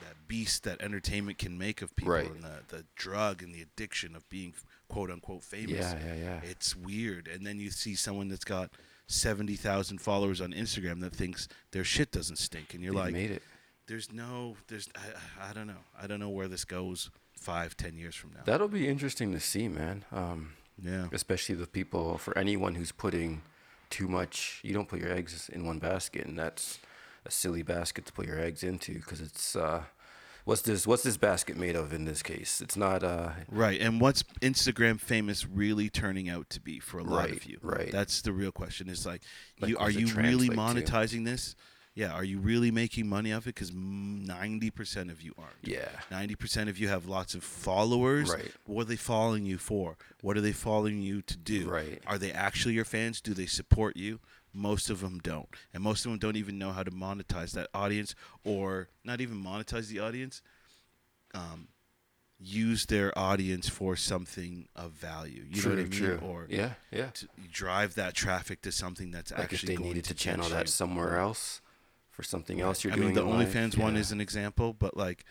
[0.01, 2.29] that beast that entertainment can make of people Right.
[2.31, 4.53] and the, the drug and the addiction of being
[4.89, 6.41] quote unquote famous Yeah, yeah, yeah.
[6.43, 8.73] it's weird and then you see someone that's got
[9.07, 13.31] 70,000 followers on Instagram that thinks their shit doesn't stink and you're They like made
[13.31, 13.43] it.
[13.87, 17.97] there's no there's I, I don't know I don't know where this goes five ten
[17.97, 20.05] years from now That'll be interesting to see, man.
[20.13, 23.43] Um, yeah especially the people for anyone who's putting
[23.91, 24.61] too much.
[24.63, 26.79] You don't put your eggs in one basket, and that's
[27.27, 29.83] a silly basket to put your eggs into because it's uh,
[30.45, 30.87] what's this?
[30.87, 32.61] What's this basket made of in this case?
[32.61, 37.05] It's not uh, Right, and what's Instagram famous really turning out to be for a
[37.05, 37.59] lot Right, of you?
[37.63, 37.91] right.
[37.91, 38.89] That's the real question.
[38.89, 39.23] Is like,
[39.61, 40.93] Like, you are you really translate to?
[40.93, 41.55] monetizing this?
[41.95, 43.55] Yeah, are you really making money off it?
[43.55, 45.53] Because ninety percent of you aren't.
[45.63, 48.31] yeah, Ninety percent of you have lots of followers.
[48.33, 48.51] Right.
[48.65, 49.99] What are they following you for?
[50.23, 51.69] What are they following you to do?
[51.69, 52.01] Right.
[52.07, 53.21] Are they actually your fans?
[53.21, 54.21] Do they support you?
[54.55, 57.69] Most of them don't, and most of them don't even know how to monetize that
[57.73, 60.43] audience, or not even monetize the audience.
[61.35, 61.69] Um,
[62.39, 65.45] use their audience for something of value.
[65.49, 65.91] You true, know what I mean?
[65.91, 66.21] true.
[66.23, 67.11] Or yeah, yeah.
[67.15, 70.49] to drive that traffic to something that's Like if actually they going needed to channel
[70.49, 71.61] that somewhere else
[72.11, 73.09] for something else you're I doing.
[73.09, 75.25] mean, the in life, OnlyFans one is an example, but like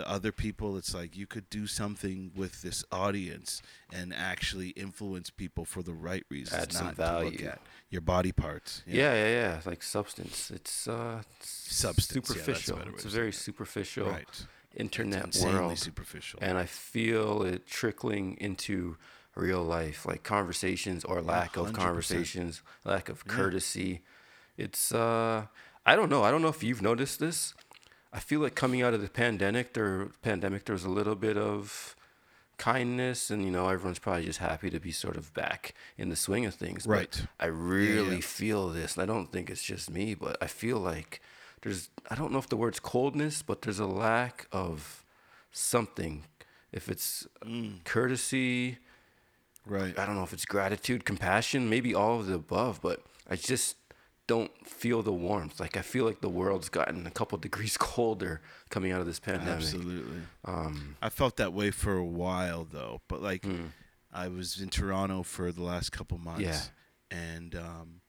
[0.00, 3.60] the other people, it's like you could do something with this audience
[3.92, 7.48] and actually influence people for the right reasons, Add some not to look value.
[7.48, 8.82] at your body parts.
[8.86, 9.56] Yeah, yeah, yeah.
[9.56, 10.50] It's like substance.
[10.50, 12.76] It's uh, it's Substance, yeah, superficial.
[12.78, 14.46] way it's a very superficial right.
[14.74, 15.78] internet world.
[15.78, 16.38] superficial.
[16.42, 18.96] and I feel it trickling into
[19.34, 21.74] real life, like conversations or lack of 100%.
[21.74, 24.00] conversations, lack of courtesy.
[24.56, 25.46] It's uh,
[25.84, 26.22] I don't know.
[26.22, 27.54] I don't know if you've noticed this.
[28.12, 31.36] I feel like coming out of the pandemic, there pandemic, there was a little bit
[31.36, 31.94] of
[32.58, 36.16] kindness, and you know, everyone's probably just happy to be sort of back in the
[36.16, 36.86] swing of things.
[36.86, 37.22] But Right.
[37.38, 38.22] I really yeah.
[38.22, 41.20] feel this, and I don't think it's just me, but I feel like
[41.62, 45.04] there's I don't know if the word's coldness, but there's a lack of
[45.52, 46.24] something.
[46.72, 47.82] If it's mm.
[47.84, 48.78] courtesy,
[49.66, 49.98] right.
[49.98, 53.76] I don't know if it's gratitude, compassion, maybe all of the above, but I just
[54.34, 55.58] don't feel the warmth.
[55.64, 59.18] Like I feel like the world's gotten a couple degrees colder coming out of this
[59.20, 59.54] pandemic.
[59.64, 60.20] Absolutely.
[60.44, 63.66] Um, I felt that way for a while though, but like Hmm.
[64.12, 66.62] I was in Toronto for the last couple months, Yeah.
[67.16, 67.99] and um,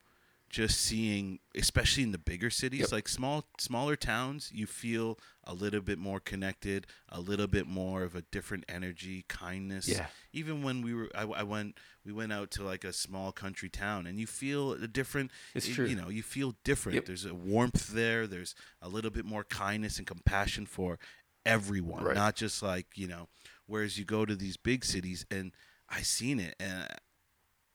[0.51, 2.91] just seeing, especially in the bigger cities, Yep.
[2.91, 8.03] like small smaller towns, you feel a little bit more connected, a little bit more
[8.03, 9.87] of a different energy, kindness.
[9.87, 10.07] Yeah.
[10.33, 13.69] Even when we were, I, I went, we went out to like a small country
[13.69, 15.31] town, and you feel a different.
[15.55, 15.85] It's y- true.
[15.87, 16.95] You know, you feel different.
[16.95, 17.05] Yep.
[17.05, 18.27] There's a warmth there.
[18.27, 20.99] There's a little bit more kindness and compassion for
[21.45, 22.15] everyone, Right.
[22.15, 23.27] not just like you know.
[23.67, 25.53] Whereas you go to these big cities, and
[25.89, 26.87] I seen it, and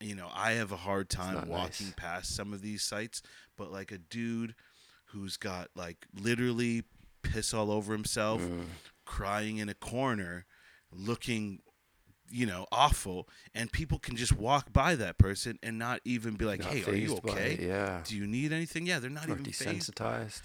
[0.00, 1.94] you know, I have a hard time walking nice.
[1.96, 3.22] past some of these sites.
[3.56, 4.54] But like a dude
[5.06, 6.82] who's got like literally
[7.22, 8.64] piss all over himself, Mm.
[9.04, 10.44] crying in a corner,
[10.92, 11.60] looking
[12.28, 16.44] you know awful and people can just walk by that person and not even be
[16.44, 18.00] like Not hey are you okay Yeah.
[18.04, 20.42] do you need anything yeah they're not Or even desensitized.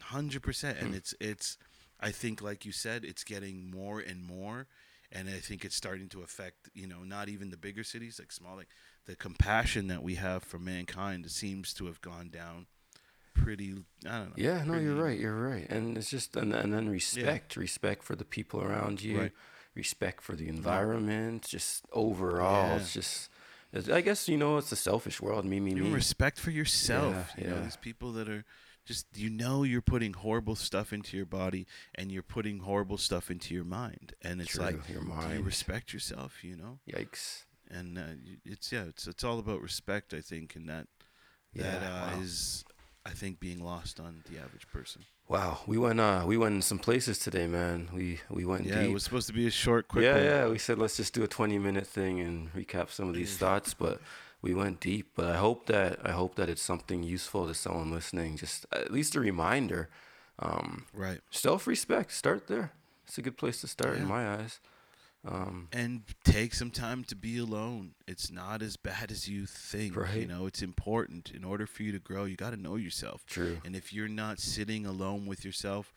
[0.00, 0.86] hundred percent, Hmm.
[0.86, 1.56] and it's it's.
[2.02, 4.66] I think, like you said, it's getting more and more,
[5.12, 6.68] and I think it's starting to affect.
[6.74, 8.68] You know, not even the bigger cities, like small, like
[9.06, 12.66] the compassion that we have for mankind seems to have gone down.
[13.34, 13.72] Pretty,
[14.06, 14.32] I don't know.
[14.36, 15.18] Yeah, no, you're right.
[15.18, 15.66] You're right.
[15.70, 19.32] And it's just and, and then respect, respect for the people around you, Right.
[19.74, 21.46] respect for the environment.
[21.48, 22.76] Just overall, Yeah.
[22.76, 23.30] it's just.
[23.72, 25.44] It's, I guess you know it's a selfish world.
[25.44, 25.90] Me, me, me.
[25.92, 27.30] respect for yourself.
[27.38, 27.62] Yeah, you know, yeah.
[27.62, 28.44] these people that are
[28.90, 31.64] just you know you're putting horrible stuff into your body
[31.94, 35.42] and you're putting horrible stuff into your mind, and it's True, like, your do you
[35.42, 36.42] respect yourself?
[36.42, 36.80] You know.
[36.90, 37.44] Yikes.
[37.70, 38.02] and uh,
[38.44, 40.88] it's yeah, it's it's all about respect, I think, and that
[41.54, 42.20] that uh, wow.
[42.20, 42.64] is,
[43.06, 45.02] I think, being lost on the average person.
[45.28, 47.90] Wow, we went uh we went in some places today, man.
[47.94, 48.90] We we went yeah, deep.
[48.90, 50.02] it was supposed to be a short, quick.
[50.02, 50.24] yeah, one.
[50.24, 50.48] yeah.
[50.48, 53.72] We said let's just do a 20 minute thing and recap some of these thoughts,
[53.72, 54.00] but
[54.42, 55.12] we went deep.
[55.16, 58.36] But I hope that I hope that it's something useful to someone listening.
[58.36, 59.88] Just at least a reminder.
[60.38, 62.12] Um, Right, Self respect.
[62.12, 62.72] Start there.
[63.06, 64.02] It's a good place to start Yeah.
[64.02, 64.60] in my eyes.
[65.22, 67.92] Um, and take some time to be alone.
[68.08, 69.94] It's not as bad as you think.
[70.14, 71.30] You know, it's important.
[71.30, 73.26] In order for you to grow, you got to know yourself.
[73.26, 73.60] true.
[73.62, 75.92] And if you're not sitting alone with yourself,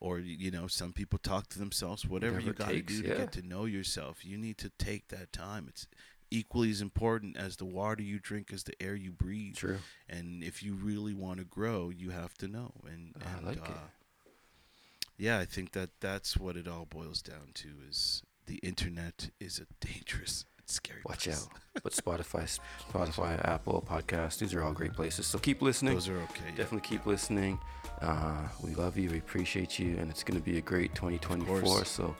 [0.00, 3.08] or you know, some people talk to themselves, whatever, Whatever you got to do to
[3.08, 3.14] yeah.
[3.16, 5.66] get to know yourself, you need to take that time.
[5.68, 5.86] It's
[6.34, 9.56] equally as important as the water you drink, as the air you breathe.
[9.56, 9.78] True.
[10.08, 12.72] And if you really want to grow, you have to know.
[12.86, 14.32] And, I and like uh, it.
[15.16, 17.68] yeah, I think that that's what it all boils down to.
[17.88, 21.00] Is the internet is a dangerous, scary.
[21.06, 21.46] Watch place.
[21.76, 21.82] out.
[21.84, 22.58] But Spotify,
[22.90, 25.26] Spotify, Apple Podcast, these are all great places.
[25.28, 25.94] So keep listening.
[25.94, 26.46] Those are okay.
[26.48, 26.56] yeah.
[26.56, 27.60] Definitely keep listening.
[28.00, 29.08] Uh, we love you.
[29.08, 29.96] We appreciate you.
[29.98, 31.84] And it's going to be a great 2024.
[31.84, 32.16] So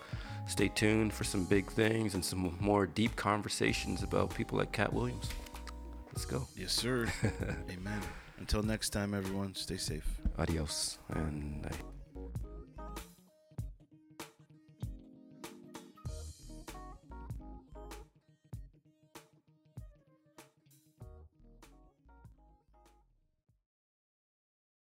[0.47, 4.93] stay tuned for some big things and some more deep conversations about people like Katt
[4.93, 5.29] Williams.
[6.09, 6.47] Let's go.
[6.57, 7.13] Yes, sir.
[7.71, 8.01] Amen.
[8.39, 10.07] Until next time, everyone, stay safe.
[10.39, 10.99] Adios.
[11.09, 11.94] And I